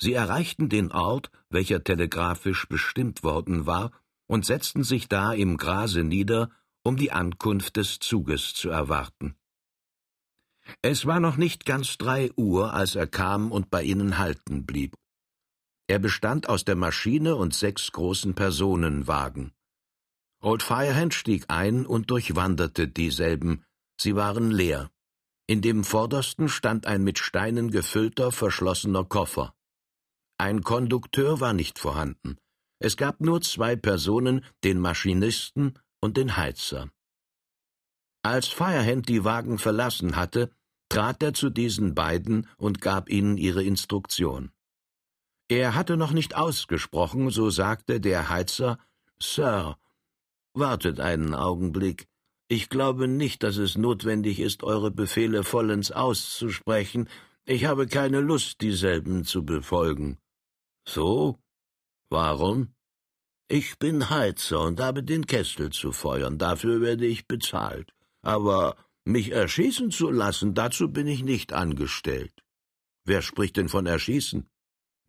Sie 0.00 0.12
erreichten 0.12 0.68
den 0.68 0.92
Ort, 0.92 1.30
welcher 1.50 1.82
telegraphisch 1.82 2.68
bestimmt 2.68 3.22
worden 3.22 3.66
war, 3.66 3.90
und 4.26 4.44
setzten 4.44 4.84
sich 4.84 5.08
da 5.08 5.32
im 5.32 5.56
Grase 5.56 6.04
nieder, 6.04 6.50
um 6.84 6.96
die 6.96 7.10
Ankunft 7.10 7.76
des 7.76 7.98
Zuges 7.98 8.54
zu 8.54 8.70
erwarten. 8.70 9.34
Es 10.82 11.06
war 11.06 11.18
noch 11.18 11.36
nicht 11.36 11.64
ganz 11.64 11.98
drei 11.98 12.30
Uhr, 12.36 12.74
als 12.74 12.94
er 12.94 13.06
kam 13.06 13.50
und 13.50 13.70
bei 13.70 13.82
ihnen 13.82 14.18
halten 14.18 14.66
blieb. 14.66 14.94
Er 15.86 15.98
bestand 15.98 16.48
aus 16.48 16.64
der 16.64 16.76
Maschine 16.76 17.36
und 17.36 17.54
sechs 17.54 17.90
großen 17.92 18.34
Personenwagen. 18.34 19.52
Old 20.40 20.62
Firehand 20.62 21.14
stieg 21.14 21.46
ein 21.48 21.86
und 21.86 22.10
durchwanderte 22.10 22.86
dieselben, 22.86 23.64
sie 23.98 24.14
waren 24.14 24.50
leer. 24.50 24.90
In 25.46 25.62
dem 25.62 25.82
vordersten 25.82 26.50
stand 26.50 26.86
ein 26.86 27.02
mit 27.02 27.18
Steinen 27.18 27.70
gefüllter, 27.70 28.30
verschlossener 28.30 29.04
Koffer. 29.04 29.54
Ein 30.38 30.62
Kondukteur 30.62 31.40
war 31.40 31.52
nicht 31.52 31.80
vorhanden. 31.80 32.38
Es 32.78 32.96
gab 32.96 33.20
nur 33.20 33.40
zwei 33.40 33.74
Personen, 33.74 34.44
den 34.62 34.78
Maschinisten 34.78 35.76
und 36.00 36.16
den 36.16 36.36
Heizer. 36.36 36.90
Als 38.22 38.46
Firehand 38.46 39.08
die 39.08 39.24
Wagen 39.24 39.58
verlassen 39.58 40.14
hatte, 40.14 40.52
trat 40.88 41.22
er 41.24 41.34
zu 41.34 41.50
diesen 41.50 41.96
beiden 41.96 42.48
und 42.56 42.80
gab 42.80 43.10
ihnen 43.10 43.36
ihre 43.36 43.64
Instruktion. 43.64 44.52
Er 45.48 45.74
hatte 45.74 45.96
noch 45.96 46.12
nicht 46.12 46.36
ausgesprochen, 46.36 47.30
so 47.30 47.50
sagte 47.50 48.00
der 48.00 48.28
Heizer 48.28 48.78
Sir, 49.20 49.76
wartet 50.54 51.00
einen 51.00 51.34
Augenblick. 51.34 52.06
Ich 52.46 52.68
glaube 52.68 53.08
nicht, 53.08 53.42
dass 53.42 53.56
es 53.56 53.76
notwendig 53.76 54.38
ist, 54.38 54.62
eure 54.62 54.92
Befehle 54.92 55.42
vollends 55.42 55.90
auszusprechen. 55.90 57.08
Ich 57.44 57.64
habe 57.64 57.86
keine 57.86 58.20
Lust, 58.20 58.60
dieselben 58.60 59.24
zu 59.24 59.44
befolgen. 59.44 60.18
So? 60.88 61.38
Warum? 62.08 62.74
Ich 63.46 63.78
bin 63.78 64.08
Heizer 64.08 64.60
und 64.62 64.80
habe 64.80 65.02
den 65.02 65.26
Kessel 65.26 65.70
zu 65.70 65.92
feuern, 65.92 66.38
dafür 66.38 66.80
werde 66.80 67.06
ich 67.06 67.28
bezahlt. 67.28 67.92
Aber 68.22 68.74
mich 69.04 69.30
erschießen 69.32 69.90
zu 69.90 70.10
lassen, 70.10 70.54
dazu 70.54 70.90
bin 70.90 71.06
ich 71.06 71.22
nicht 71.22 71.52
angestellt. 71.52 72.42
Wer 73.04 73.20
spricht 73.20 73.58
denn 73.58 73.68
von 73.68 73.84
Erschießen? 73.84 74.48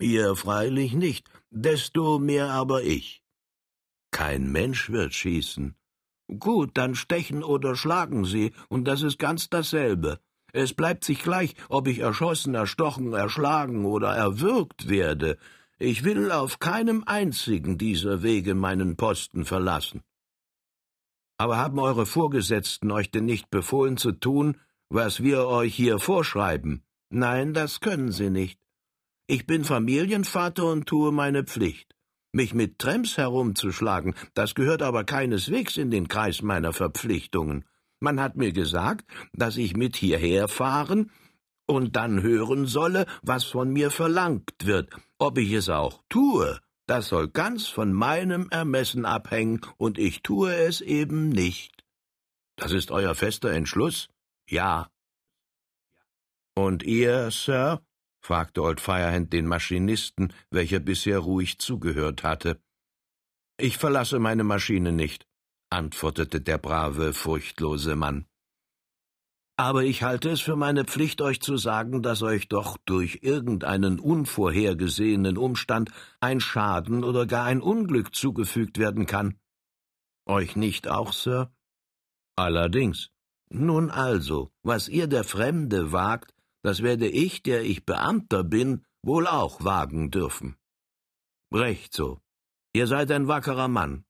Ihr 0.01 0.35
freilich 0.35 0.93
nicht, 0.93 1.29
desto 1.49 2.19
mehr 2.19 2.49
aber 2.49 2.83
ich. 2.83 3.23
Kein 4.11 4.51
Mensch 4.51 4.89
wird 4.89 5.13
schießen. 5.13 5.75
Gut, 6.39 6.71
dann 6.73 6.93
stechen 6.95 7.41
oder 7.41 7.75
schlagen 7.75 8.25
Sie, 8.25 8.51
und 8.67 8.83
das 8.85 9.01
ist 9.01 9.17
ganz 9.17 9.49
dasselbe. 9.49 10.19
Es 10.51 10.73
bleibt 10.73 11.05
sich 11.05 11.23
gleich, 11.23 11.55
ob 11.69 11.87
ich 11.87 11.99
erschossen, 11.99 12.53
erstochen, 12.53 13.13
erschlagen 13.13 13.85
oder 13.85 14.15
erwürgt 14.15 14.89
werde. 14.89 15.37
Ich 15.81 16.03
will 16.03 16.29
auf 16.29 16.59
keinem 16.59 17.05
einzigen 17.05 17.77
dieser 17.77 18.21
Wege 18.21 18.53
meinen 18.53 18.97
Posten 18.97 19.45
verlassen. 19.45 20.01
Aber 21.37 21.57
haben 21.57 21.79
eure 21.79 22.05
Vorgesetzten 22.05 22.91
euch 22.91 23.11
denn 23.11 23.23
nicht 23.23 23.49
befohlen 23.49 23.95
zu 23.95 24.11
tun, 24.11 24.57
was 24.89 25.23
wir 25.23 25.47
euch 25.47 25.73
hier 25.73 25.99
vorschreiben? 25.99 26.83
Nein, 27.09 27.53
das 27.53 27.79
können 27.79 28.11
sie 28.11 28.29
nicht. 28.29 28.59
Ich 29.25 29.47
bin 29.47 29.63
Familienvater 29.63 30.65
und 30.65 30.85
tue 30.85 31.13
meine 31.13 31.45
Pflicht. 31.45 31.95
Mich 32.33 32.53
mit 32.53 32.77
Tramps 32.77 33.15
herumzuschlagen, 33.15 34.15
das 34.33 34.55
gehört 34.55 34.81
aber 34.81 35.05
keineswegs 35.05 35.77
in 35.77 35.91
den 35.91 36.09
Kreis 36.09 36.41
meiner 36.41 36.73
Verpflichtungen. 36.73 37.63
Man 38.01 38.19
hat 38.19 38.35
mir 38.35 38.51
gesagt, 38.51 39.09
dass 39.31 39.55
ich 39.55 39.77
mit 39.77 39.95
hierher 39.95 40.49
fahren 40.49 41.09
und 41.69 41.95
dann 41.95 42.23
hören 42.23 42.65
solle, 42.65 43.05
was 43.21 43.43
von 43.43 43.71
mir 43.71 43.91
verlangt 43.91 44.53
wird. 44.63 44.91
Ob 45.19 45.37
ich 45.37 45.51
es 45.51 45.69
auch 45.69 46.01
tue, 46.09 46.59
das 46.87 47.09
soll 47.09 47.27
ganz 47.27 47.67
von 47.67 47.93
meinem 47.93 48.49
Ermessen 48.49 49.05
abhängen, 49.05 49.61
und 49.77 49.99
ich 49.99 50.23
tue 50.23 50.51
es 50.51 50.81
eben 50.81 51.29
nicht. 51.29 51.83
Das 52.55 52.71
ist 52.71 52.89
euer 52.89 53.13
fester 53.13 53.51
Entschluss? 53.51 54.09
Ja. 54.49 54.89
Und 56.55 56.81
ihr, 56.81 57.29
Sir? 57.29 57.81
fragte 58.19 58.63
Old 58.63 58.81
Firehand 58.81 59.31
den 59.31 59.45
Maschinisten, 59.45 60.33
welcher 60.49 60.79
bisher 60.79 61.19
ruhig 61.19 61.59
zugehört 61.59 62.23
hatte. 62.23 62.59
Ich 63.57 63.77
verlasse 63.77 64.17
meine 64.17 64.43
Maschine 64.43 64.91
nicht, 64.91 65.27
antwortete 65.69 66.41
der 66.41 66.57
brave, 66.57 67.13
furchtlose 67.13 67.95
Mann. 67.95 68.25
Aber 69.59 69.83
ich 69.83 70.03
halte 70.03 70.29
es 70.29 70.39
für 70.39 70.55
meine 70.55 70.85
Pflicht, 70.85 71.21
euch 71.21 71.41
zu 71.41 71.57
sagen, 71.57 72.01
dass 72.01 72.21
euch 72.21 72.47
doch 72.47 72.77
durch 72.85 73.19
irgendeinen 73.23 73.99
unvorhergesehenen 73.99 75.37
Umstand 75.37 75.91
ein 76.21 76.39
Schaden 76.39 77.03
oder 77.03 77.25
gar 77.25 77.43
ein 77.43 77.59
Unglück 77.59 78.15
zugefügt 78.15 78.77
werden 78.77 79.05
kann. 79.05 79.37
Euch 80.25 80.55
nicht 80.55 80.87
auch, 80.87 81.11
Sir? 81.11 81.51
Allerdings. 82.37 83.09
Nun 83.49 83.91
also, 83.91 84.49
was 84.63 84.87
ihr 84.87 85.07
der 85.07 85.25
Fremde 85.25 85.91
wagt, 85.91 86.33
das 86.61 86.81
werde 86.81 87.09
ich, 87.09 87.43
der 87.43 87.63
ich 87.63 87.85
Beamter 87.85 88.45
bin, 88.45 88.85
wohl 89.01 89.27
auch 89.27 89.61
wagen 89.61 90.09
dürfen. 90.09 90.55
Recht 91.53 91.93
so. 91.93 92.21
Ihr 92.71 92.87
seid 92.87 93.11
ein 93.11 93.27
wackerer 93.27 93.67
Mann. 93.67 94.05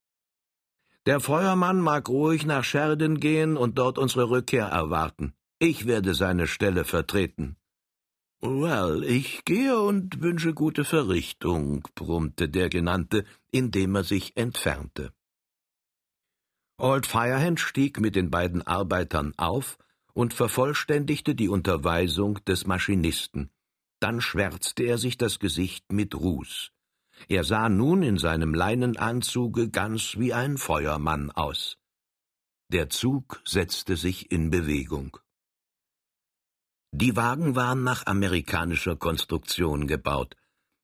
Der 1.08 1.20
Feuermann 1.20 1.82
mag 1.82 2.08
ruhig 2.08 2.46
nach 2.46 2.64
Scherden 2.64 3.20
gehen 3.20 3.58
und 3.58 3.80
dort 3.80 3.98
unsere 3.98 4.30
Rückkehr 4.30 4.68
erwarten. 4.68 5.34
Ich 5.62 5.86
werde 5.86 6.16
seine 6.16 6.48
Stelle 6.48 6.86
vertreten. 6.86 7.58
Well, 8.40 9.04
ich 9.04 9.44
gehe 9.44 9.78
und 9.78 10.22
wünsche 10.22 10.54
gute 10.54 10.86
Verrichtung, 10.86 11.86
brummte 11.96 12.48
der 12.48 12.70
Genannte, 12.70 13.26
indem 13.52 13.96
er 13.96 14.06
sich 14.06 14.38
entfernte. 14.38 15.12
Old 16.78 17.06
Firehand 17.06 17.60
stieg 17.60 18.00
mit 18.00 18.16
den 18.16 18.32
beiden 18.32 18.66
Arbeitern 18.66 19.34
auf 19.36 19.78
und 20.14 20.34
vervollständigte 20.34 21.36
die 21.36 21.50
Unterweisung 21.50 22.36
des 22.46 22.66
Maschinisten. 22.66 23.50
Dann 24.00 24.22
schwärzte 24.22 24.84
er 24.84 24.98
sich 24.98 25.18
das 25.18 25.40
Gesicht 25.40 25.92
mit 25.92 26.16
Ruß. 26.16 26.72
Er 27.28 27.44
sah 27.44 27.68
nun 27.68 28.02
in 28.02 28.18
seinem 28.18 28.54
Leinenanzuge 28.54 29.70
ganz 29.70 30.16
wie 30.18 30.32
ein 30.32 30.58
Feuermann 30.58 31.32
aus. 31.32 31.78
Der 32.70 32.90
Zug 32.90 33.42
setzte 33.44 33.98
sich 33.98 34.32
in 34.32 34.52
Bewegung. 34.52 35.18
Die 36.92 37.16
Wagen 37.16 37.56
waren 37.56 37.84
nach 37.84 38.08
amerikanischer 38.08 38.96
Konstruktion 38.96 39.86
gebaut. 39.86 40.36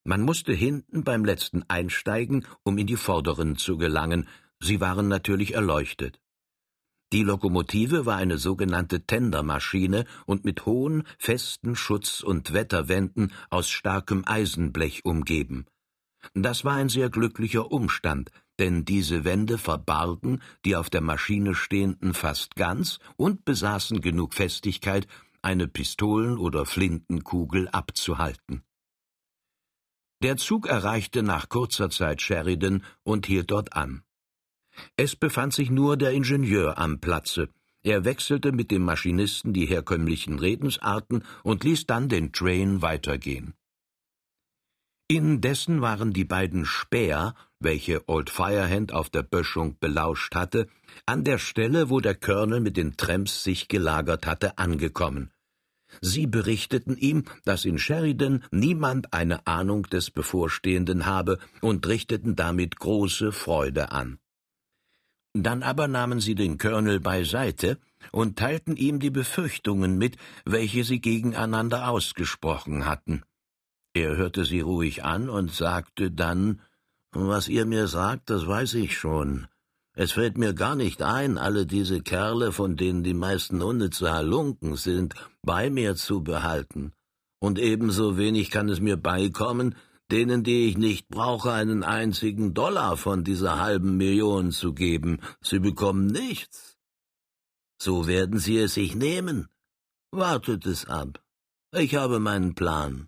Man 0.04 0.22
musste 0.22 0.54
hinten 0.54 1.04
beim 1.04 1.26
letzten 1.26 1.64
einsteigen, 1.68 2.46
um 2.64 2.78
in 2.78 2.86
die 2.86 2.96
vorderen 2.96 3.58
zu 3.58 3.78
gelangen. 3.78 4.28
Sie 4.60 4.80
waren 4.80 5.08
natürlich 5.08 5.56
erleuchtet. 5.56 6.20
Die 7.12 7.24
Lokomotive 7.24 8.06
war 8.06 8.18
eine 8.18 8.38
sogenannte 8.38 9.06
Tendermaschine 9.06 10.06
und 10.26 10.46
mit 10.46 10.66
hohen, 10.66 11.08
festen 11.18 11.76
Schutz- 11.76 12.22
und 12.22 12.54
Wetterwänden 12.54 13.32
aus 13.50 13.70
starkem 13.70 14.24
Eisenblech 14.26 15.06
umgeben. 15.06 15.66
Das 16.34 16.66
war 16.66 16.76
ein 16.76 16.90
sehr 16.90 17.10
glücklicher 17.10 17.72
Umstand, 17.72 18.32
denn 18.60 18.86
diese 18.86 19.24
Wände 19.24 19.58
verbargen 19.58 20.42
die 20.66 20.76
auf 20.76 20.90
der 20.90 21.02
Maschine 21.02 21.56
stehenden 21.56 22.14
fast 22.14 22.56
ganz 22.56 23.00
und 23.18 23.46
besaßen 23.46 24.02
genug 24.02 24.34
Festigkeit, 24.34 25.08
eine 25.46 25.68
Pistolen- 25.68 26.38
oder 26.38 26.66
Flintenkugel 26.66 27.70
abzuhalten. 27.70 28.64
Der 30.24 30.38
Zug 30.38 30.68
erreichte 30.68 31.22
nach 31.24 31.50
kurzer 31.50 31.90
Zeit 31.90 32.22
Sheridan 32.22 32.84
und 33.04 33.28
hielt 33.28 33.52
dort 33.52 33.74
an. 33.74 34.04
Es 34.98 35.16
befand 35.16 35.54
sich 35.54 35.70
nur 35.70 35.98
der 35.98 36.12
Ingenieur 36.12 36.78
am 36.78 37.00
Platze, 37.00 37.50
Er 37.86 38.04
wechselte 38.04 38.52
mit 38.52 38.72
dem 38.72 38.84
Maschinisten 38.84 39.54
die 39.54 39.68
herkömmlichen 39.68 40.40
Redensarten 40.40 41.24
und 41.44 41.64
ließ 41.64 41.86
dann 41.86 42.10
den 42.10 42.32
Train 42.34 42.82
weitergehen. 42.82 43.54
Indessen 45.08 45.82
waren 45.82 46.12
die 46.12 46.26
beiden 46.26 46.66
Späher, 46.66 47.36
welche 47.60 48.10
Old 48.10 48.32
Firehand 48.32 48.92
auf 48.92 49.12
der 49.12 49.22
Böschung 49.22 49.78
belauscht 49.78 50.34
hatte, 50.34 50.68
an 51.06 51.24
der 51.24 51.38
Stelle, 51.38 51.92
wo 51.92 52.00
der 52.00 52.16
Colonel 52.16 52.60
mit 52.60 52.76
den 52.76 52.98
Tramps 52.98 53.44
sich 53.44 53.68
gelagert 53.68 54.26
hatte, 54.26 54.58
angekommen. 54.58 55.30
Sie 56.02 56.28
berichteten 56.28 56.98
ihm, 56.98 57.26
dass 57.44 57.66
in 57.66 57.78
Sheridan 57.78 58.44
niemand 58.52 59.14
eine 59.14 59.46
Ahnung 59.48 59.84
des 59.84 60.12
Bevorstehenden 60.12 61.06
habe 61.06 61.40
und 61.62 61.88
richteten 61.88 62.36
damit 62.36 62.78
große 62.78 63.32
Freude 63.32 63.92
an. 63.92 64.20
Dann 65.34 65.64
aber 65.64 65.90
nahmen 65.90 66.22
sie 66.22 66.36
den 66.36 66.58
Colonel 66.58 67.02
beiseite 67.02 67.78
und 68.12 68.38
teilten 68.40 68.78
ihm 68.78 69.00
die 69.00 69.10
Befürchtungen 69.10 69.98
mit, 69.98 70.16
welche 70.46 70.86
sie 70.86 71.02
gegeneinander 71.02 71.90
ausgesprochen 71.90 72.86
hatten. 72.86 73.24
Er 73.94 74.16
hörte 74.16 74.46
sie 74.46 74.62
ruhig 74.62 75.04
an 75.04 75.30
und 75.30 75.52
sagte 75.52 76.12
dann 76.12 76.62
Was 77.12 77.48
ihr 77.48 77.66
mir 77.66 77.88
sagt, 77.88 78.30
das 78.30 78.46
weiß 78.46 78.74
ich 78.76 78.98
schon. 78.98 79.48
Es 79.96 80.12
fällt 80.12 80.38
mir 80.38 80.54
gar 80.54 80.76
nicht 80.76 81.02
ein, 81.02 81.38
alle 81.38 81.66
diese 81.66 82.02
Kerle, 82.02 82.52
von 82.52 82.76
denen 82.76 83.04
die 83.04 83.14
meisten 83.14 83.62
unnütze 83.62 84.12
Halunken 84.12 84.76
sind, 84.76 85.16
bei 85.42 85.70
mir 85.70 85.96
zu 85.96 86.22
behalten. 86.22 86.92
Und 87.40 87.60
ebenso 87.60 88.18
wenig 88.18 88.52
kann 88.52 88.68
es 88.68 88.82
mir 88.82 88.98
beikommen, 88.98 89.76
denen, 90.12 90.44
die 90.44 90.68
ich 90.68 90.78
nicht 90.78 91.08
brauche, 91.08 91.52
einen 91.52 91.84
einzigen 91.84 92.54
Dollar 92.54 92.98
von 92.98 93.24
dieser 93.24 93.60
halben 93.60 93.98
Million 93.98 94.52
zu 94.52 94.74
geben. 94.74 95.20
Sie 95.42 95.60
bekommen 95.60 96.08
nichts. 96.08 96.78
So 97.82 98.08
werden 98.08 98.40
sie 98.40 98.58
es 98.58 98.74
sich 98.74 98.96
nehmen. 98.96 99.48
Wartet 100.12 100.66
es 100.66 100.86
ab. 100.86 101.24
Ich 101.74 101.96
habe 101.96 102.20
meinen 102.20 102.54
Plan. 102.56 103.08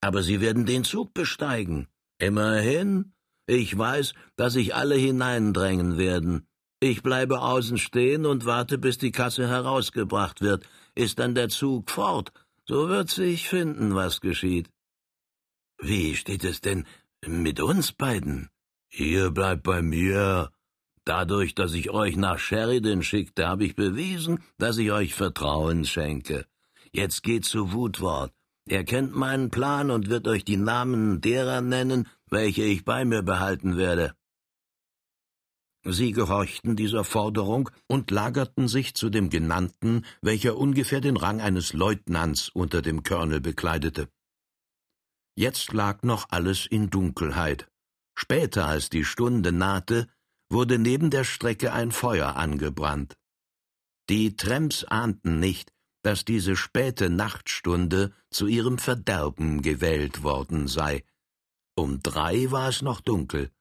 Aber 0.00 0.22
Sie 0.22 0.40
werden 0.40 0.66
den 0.66 0.84
Zug 0.84 1.12
besteigen. 1.14 1.88
Immerhin, 2.18 3.12
ich 3.48 3.76
weiß, 3.76 4.12
dass 4.36 4.52
sich 4.52 4.74
alle 4.74 4.94
hineindrängen 4.94 5.96
werden. 5.96 6.46
Ich 6.80 7.02
bleibe 7.02 7.40
außen 7.40 7.78
stehen 7.78 8.26
und 8.26 8.44
warte, 8.44 8.76
bis 8.76 8.98
die 8.98 9.10
Kasse 9.10 9.48
herausgebracht 9.48 10.42
wird. 10.42 10.68
Ist 10.94 11.18
dann 11.18 11.34
der 11.34 11.48
Zug 11.48 11.90
fort, 11.90 12.30
so 12.66 12.90
wird 12.90 13.08
sich 13.08 13.48
finden, 13.48 13.94
was 13.94 14.20
geschieht. 14.20 14.68
Wie 15.80 16.14
steht 16.14 16.44
es 16.44 16.60
denn 16.60 16.86
mit 17.26 17.58
uns 17.60 17.92
beiden? 17.92 18.50
Ihr 18.90 19.30
bleibt 19.30 19.62
bei 19.62 19.80
mir. 19.80 20.52
Dadurch, 21.04 21.54
dass 21.54 21.72
ich 21.72 21.88
euch 21.88 22.16
nach 22.16 22.38
Sheridan 22.38 23.02
schickte, 23.02 23.48
habe 23.48 23.64
ich 23.64 23.74
bewiesen, 23.74 24.44
dass 24.58 24.76
ich 24.76 24.92
euch 24.92 25.14
Vertrauen 25.14 25.86
schenke. 25.86 26.44
Jetzt 26.92 27.22
geht 27.22 27.46
zu 27.46 27.72
Woodward. 27.72 28.30
Er 28.68 28.84
kennt 28.84 29.16
meinen 29.16 29.48
Plan 29.48 29.90
und 29.90 30.10
wird 30.10 30.28
euch 30.28 30.44
die 30.44 30.58
Namen 30.58 31.22
derer 31.22 31.62
nennen, 31.62 32.06
welche 32.30 32.62
ich 32.62 32.84
bei 32.84 33.04
mir 33.04 33.22
behalten 33.22 33.76
werde. 33.76 34.14
Sie 35.84 36.12
gehorchten 36.12 36.76
dieser 36.76 37.04
Forderung 37.04 37.70
und 37.86 38.10
lagerten 38.10 38.68
sich 38.68 38.94
zu 38.94 39.10
dem 39.10 39.30
Genannten, 39.30 40.04
welcher 40.20 40.56
ungefähr 40.56 41.00
den 41.00 41.16
Rang 41.16 41.40
eines 41.40 41.72
Leutnants 41.72 42.48
unter 42.48 42.82
dem 42.82 43.02
Colonel 43.02 43.40
bekleidete. 43.40 44.08
Jetzt 45.36 45.72
lag 45.72 46.02
noch 46.02 46.26
alles 46.30 46.66
in 46.66 46.90
Dunkelheit. 46.90 47.70
Später, 48.16 48.66
als 48.66 48.90
die 48.90 49.04
Stunde 49.04 49.52
nahte, 49.52 50.08
wurde 50.50 50.78
neben 50.78 51.10
der 51.10 51.24
Strecke 51.24 51.72
ein 51.72 51.92
Feuer 51.92 52.36
angebrannt. 52.36 53.16
Die 54.08 54.36
Tramps 54.36 54.84
ahnten 54.84 55.38
nicht, 55.38 55.72
dass 56.02 56.24
diese 56.24 56.56
späte 56.56 57.10
Nachtstunde 57.10 58.12
zu 58.30 58.46
ihrem 58.46 58.78
Verderben 58.78 59.62
gewählt 59.62 60.22
worden 60.22 60.66
sei. 60.66 61.04
Um 61.78 62.02
drei 62.02 62.50
war 62.50 62.70
es 62.70 62.82
noch 62.82 63.00
dunkel, 63.00 63.52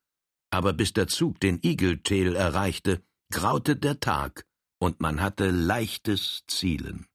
aber 0.50 0.74
bis 0.74 0.92
der 0.92 1.08
Zug 1.08 1.40
den 1.40 1.60
Igeltail 1.62 2.36
erreichte, 2.36 3.04
graute 3.32 3.76
der 3.76 4.00
Tag, 4.00 4.44
und 4.80 5.02
man 5.02 5.22
hatte 5.22 5.52
leichtes 5.52 6.44
Zielen. 6.48 7.06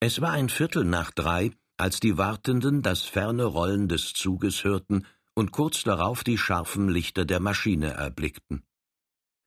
Es 0.00 0.22
war 0.22 0.30
ein 0.32 0.48
Viertel 0.48 0.84
nach 0.84 1.10
drei, 1.10 1.50
als 1.76 2.00
die 2.00 2.16
Wartenden 2.16 2.80
das 2.80 3.02
ferne 3.02 3.44
Rollen 3.44 3.88
des 3.88 4.14
Zuges 4.14 4.64
hörten 4.64 5.06
und 5.34 5.52
kurz 5.52 5.82
darauf 5.82 6.24
die 6.24 6.38
scharfen 6.38 6.88
Lichter 6.88 7.26
der 7.26 7.40
Maschine 7.40 7.90
erblickten. 7.90 8.64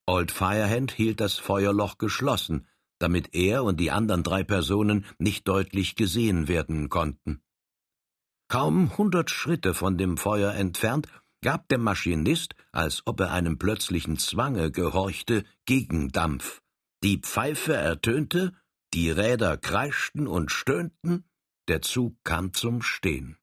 Old 0.05 0.31
Firehand 0.31 0.91
hielt 0.91 1.19
das 1.19 1.39
Feuerloch 1.39 1.97
geschlossen, 1.97 2.67
damit 2.99 3.33
er 3.33 3.63
und 3.63 3.79
die 3.79 3.89
anderen 3.89 4.21
drei 4.21 4.43
Personen 4.43 5.03
nicht 5.17 5.47
deutlich 5.47 5.95
gesehen 5.95 6.47
werden 6.47 6.89
konnten. 6.89 7.41
Kaum 8.49 8.97
hundert 8.97 9.29
Schritte 9.29 9.75
von 9.75 9.99
dem 9.99 10.17
Feuer 10.17 10.53
entfernt 10.53 11.07
gab 11.41 11.69
der 11.69 11.77
Maschinist, 11.77 12.55
als 12.71 13.03
ob 13.05 13.19
er 13.19 13.31
einem 13.31 13.59
plötzlichen 13.59 14.17
Zwange 14.17 14.71
gehorchte, 14.71 15.45
Gegendampf. 15.65 16.59
Die 17.03 17.19
Pfeife 17.19 17.75
ertönte, 17.75 18.53
die 18.95 19.11
Räder 19.11 19.55
kreischten 19.55 20.25
und 20.25 20.51
stöhnten, 20.51 21.25
der 21.67 21.83
Zug 21.83 22.15
kam 22.23 22.51
zum 22.53 22.81
Stehen. 22.81 23.37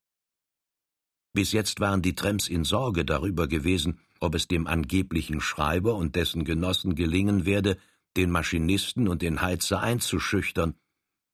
Bis 1.33 1.53
jetzt 1.53 1.79
waren 1.79 2.03
die 2.03 2.17
Tramps 2.17 2.49
in 2.49 2.65
Sorge 2.65 3.05
darüber 3.05 3.47
gewesen, 3.47 4.01
ob 4.19 4.35
es 4.35 4.49
dem 4.49 4.67
angeblichen 4.67 5.41
Schreiber 5.41 5.95
und 5.95 6.17
dessen 6.17 6.45
Genossen 6.45 6.97
gelingen 6.97 7.47
werde, 7.47 7.79
den 8.17 8.33
Maschinisten 8.33 9.07
und 9.07 9.23
den 9.23 9.41
Heizer 9.41 9.81
einzuschüchtern. 9.81 10.75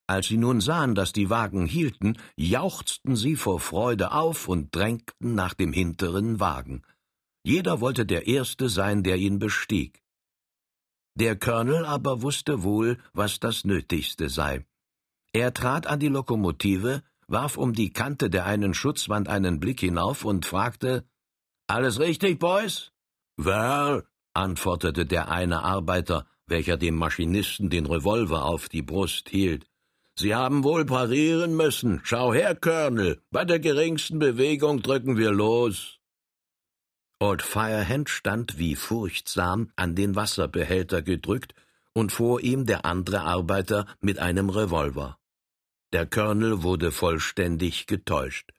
Als 0.05 0.27
sie 0.27 0.37
nun 0.37 0.59
sahen, 0.59 0.95
dass 0.95 1.13
die 1.13 1.29
Wagen 1.29 1.65
hielten, 1.65 2.17
jauchzten 2.35 3.15
sie 3.15 3.35
vor 3.35 3.59
Freude 3.59 4.11
auf 4.11 4.47
und 4.47 4.75
drängten 4.75 5.33
nach 5.33 5.53
dem 5.53 5.71
hinteren 5.71 6.39
Wagen. 6.39 6.83
Jeder 7.43 7.79
wollte 7.79 8.05
der 8.05 8.27
Erste 8.27 8.69
sein, 8.69 9.03
der 9.03 9.17
ihn 9.17 9.39
bestieg. 9.39 10.03
Der 11.15 11.37
Colonel 11.37 11.85
aber 11.85 12.21
wusste 12.21 12.63
wohl, 12.63 12.97
was 13.13 13.39
das 13.39 13.65
Nötigste 13.65 14.29
sei. 14.29 14.65
Er 15.31 15.53
trat 15.53 15.87
an 15.87 15.99
die 15.99 16.07
Lokomotive, 16.07 17.03
warf 17.27 17.57
um 17.57 17.73
die 17.73 17.91
Kante 17.91 18.29
der 18.29 18.45
einen 18.45 18.73
Schutzwand 18.73 19.29
einen 19.29 19.59
Blick 19.59 19.79
hinauf 19.79 20.25
und 20.25 20.45
fragte 20.45 21.05
Alles 21.67 21.99
richtig, 21.99 22.39
Boys? 22.39 22.91
Well, 23.37 24.03
antwortete 24.33 25.05
der 25.05 25.29
eine 25.29 25.63
Arbeiter, 25.63 26.27
welcher 26.47 26.77
dem 26.77 26.95
Maschinisten 26.95 27.69
den 27.69 27.85
Revolver 27.85 28.45
auf 28.45 28.69
die 28.69 28.81
Brust 28.81 29.29
hielt. 29.29 29.69
Sie 30.15 30.35
haben 30.35 30.63
wohl 30.63 30.85
parieren 30.85 31.55
müssen. 31.55 32.01
Schau 32.03 32.33
her, 32.33 32.55
Colonel. 32.55 33.21
Bei 33.31 33.45
der 33.45 33.59
geringsten 33.59 34.19
Bewegung 34.19 34.81
drücken 34.81 35.17
wir 35.17 35.31
los. 35.31 35.99
Old 37.19 37.41
Firehand 37.41 38.09
stand 38.09 38.57
wie 38.59 38.75
furchtsam 38.75 39.71
an 39.75 39.95
den 39.95 40.15
Wasserbehälter 40.15 41.01
gedrückt 41.01 41.55
und 41.93 42.11
vor 42.11 42.41
ihm 42.41 42.65
der 42.65 42.85
andere 42.85 43.21
Arbeiter 43.21 43.85
mit 44.01 44.19
einem 44.19 44.49
Revolver. 44.49 45.17
Der 45.93 46.05
Colonel 46.05 46.63
wurde 46.63 46.91
vollständig 46.91 47.87
getäuscht. 47.87 48.51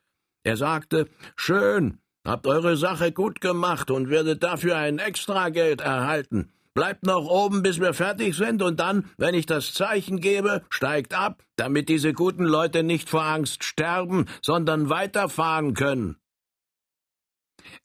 Er 0.43 0.57
sagte, 0.57 1.07
Schön, 1.35 1.99
habt 2.25 2.47
eure 2.47 2.75
Sache 2.75 3.11
gut 3.11 3.39
gemacht 3.39 3.91
und 3.91 4.09
werdet 4.09 4.43
dafür 4.43 4.77
ein 4.77 4.99
Extrageld 4.99 5.81
erhalten. 5.81 6.51
Bleibt 6.75 7.05
noch 7.05 7.25
oben, 7.25 7.63
bis 7.63 7.79
wir 7.79 7.93
fertig 7.93 8.35
sind, 8.35 8.61
und 8.61 8.81
dann, 8.81 9.09
wenn 9.17 9.33
ich 9.33 9.45
das 9.45 9.73
Zeichen 9.73 10.19
gebe, 10.19 10.65
steigt 10.69 11.13
ab, 11.13 11.41
damit 11.55 11.87
diese 11.87 12.11
guten 12.11 12.43
Leute 12.43 12.83
nicht 12.83 13.09
vor 13.09 13.23
Angst 13.23 13.63
sterben, 13.63 14.25
sondern 14.41 14.89
weiterfahren 14.89 15.73
können. 15.73 16.17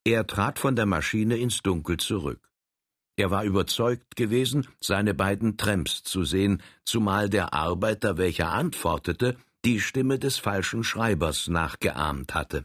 Er 0.04 0.26
trat 0.26 0.58
von 0.58 0.74
der 0.74 0.86
Maschine 0.86 1.36
ins 1.36 1.62
Dunkel 1.62 1.98
zurück. 1.98 2.50
Er 3.16 3.30
war 3.30 3.44
überzeugt 3.44 4.16
gewesen, 4.16 4.66
seine 4.80 5.14
beiden 5.14 5.56
Tramps 5.56 6.02
zu 6.02 6.24
sehen, 6.24 6.60
zumal 6.84 7.30
der 7.30 7.54
Arbeiter, 7.54 8.18
welcher 8.18 8.50
antwortete, 8.50 9.36
die 9.64 9.78
Stimme 9.78 10.18
des 10.18 10.38
falschen 10.38 10.82
Schreibers 10.82 11.46
nachgeahmt 11.46 12.34
hatte. 12.34 12.64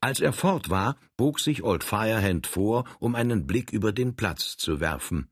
Als 0.00 0.20
er 0.20 0.32
fort 0.32 0.70
war, 0.70 0.96
bog 1.16 1.40
sich 1.40 1.62
Old 1.62 1.84
Firehand 1.84 2.46
vor, 2.46 2.84
um 3.00 3.14
einen 3.14 3.46
Blick 3.46 3.70
über 3.72 3.92
den 3.92 4.16
Platz 4.16 4.56
zu 4.56 4.80
werfen. 4.80 5.30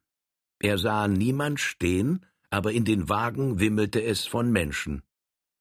Er 0.61 0.76
sah 0.76 1.09
niemand 1.09 1.59
stehen, 1.59 2.26
aber 2.50 2.72
in 2.72 2.85
den 2.85 3.09
Wagen 3.09 3.61
wimmelte 3.61 4.02
es 4.02 4.26
von 4.26 4.50
Menschen. 4.50 5.02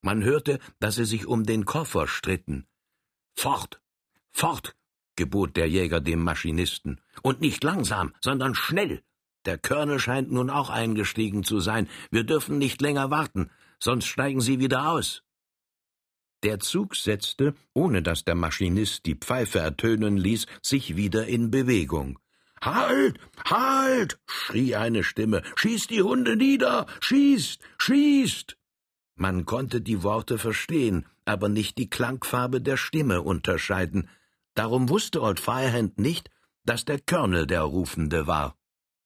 Man 0.01 0.23
hörte, 0.23 0.59
dass 0.79 0.95
sie 0.95 1.05
sich 1.05 1.25
um 1.25 1.45
den 1.45 1.65
Koffer 1.65 2.07
stritten. 2.07 2.67
Fort, 3.35 3.81
fort, 4.31 4.75
gebot 5.15 5.55
der 5.55 5.69
Jäger 5.69 6.01
dem 6.01 6.23
Maschinisten, 6.23 7.01
und 7.21 7.41
nicht 7.41 7.63
langsam, 7.63 8.13
sondern 8.21 8.55
schnell. 8.55 9.03
Der 9.45 9.57
Colonel 9.57 9.99
scheint 9.99 10.31
nun 10.31 10.49
auch 10.49 10.69
eingestiegen 10.69 11.43
zu 11.43 11.59
sein. 11.59 11.87
Wir 12.11 12.23
dürfen 12.23 12.57
nicht 12.57 12.81
länger 12.81 13.09
warten, 13.09 13.49
sonst 13.79 14.07
steigen 14.07 14.41
Sie 14.41 14.59
wieder 14.59 14.89
aus. 14.89 15.23
Der 16.43 16.59
Zug 16.59 16.95
setzte, 16.95 17.55
ohne 17.73 18.03
dass 18.03 18.23
der 18.23 18.35
Maschinist 18.35 19.05
die 19.05 19.15
Pfeife 19.15 19.59
ertönen 19.59 20.17
ließ, 20.17 20.45
sich 20.61 20.95
wieder 20.95 21.25
in 21.27 21.49
Bewegung. 21.49 22.19
Halt, 22.61 23.19
halt, 23.45 24.19
schrie 24.25 24.75
eine 24.75 25.03
Stimme, 25.03 25.41
schießt 25.55 25.89
die 25.89 26.01
Hunde 26.01 26.35
nieder, 26.35 26.87
schießt, 27.01 27.61
schießt. 27.77 28.57
Man 29.15 29.45
konnte 29.45 29.81
die 29.81 30.03
Worte 30.03 30.37
verstehen, 30.37 31.05
aber 31.25 31.49
nicht 31.49 31.77
die 31.77 31.89
Klangfarbe 31.89 32.61
der 32.61 32.77
Stimme 32.77 33.21
unterscheiden. 33.21 34.09
Darum 34.53 34.89
wusste 34.89 35.21
Old 35.21 35.39
Firehand 35.39 35.99
nicht, 35.99 36.29
dass 36.65 36.85
der 36.85 36.99
Colonel 36.99 37.47
der 37.47 37.61
Rufende 37.61 38.27
war. 38.27 38.56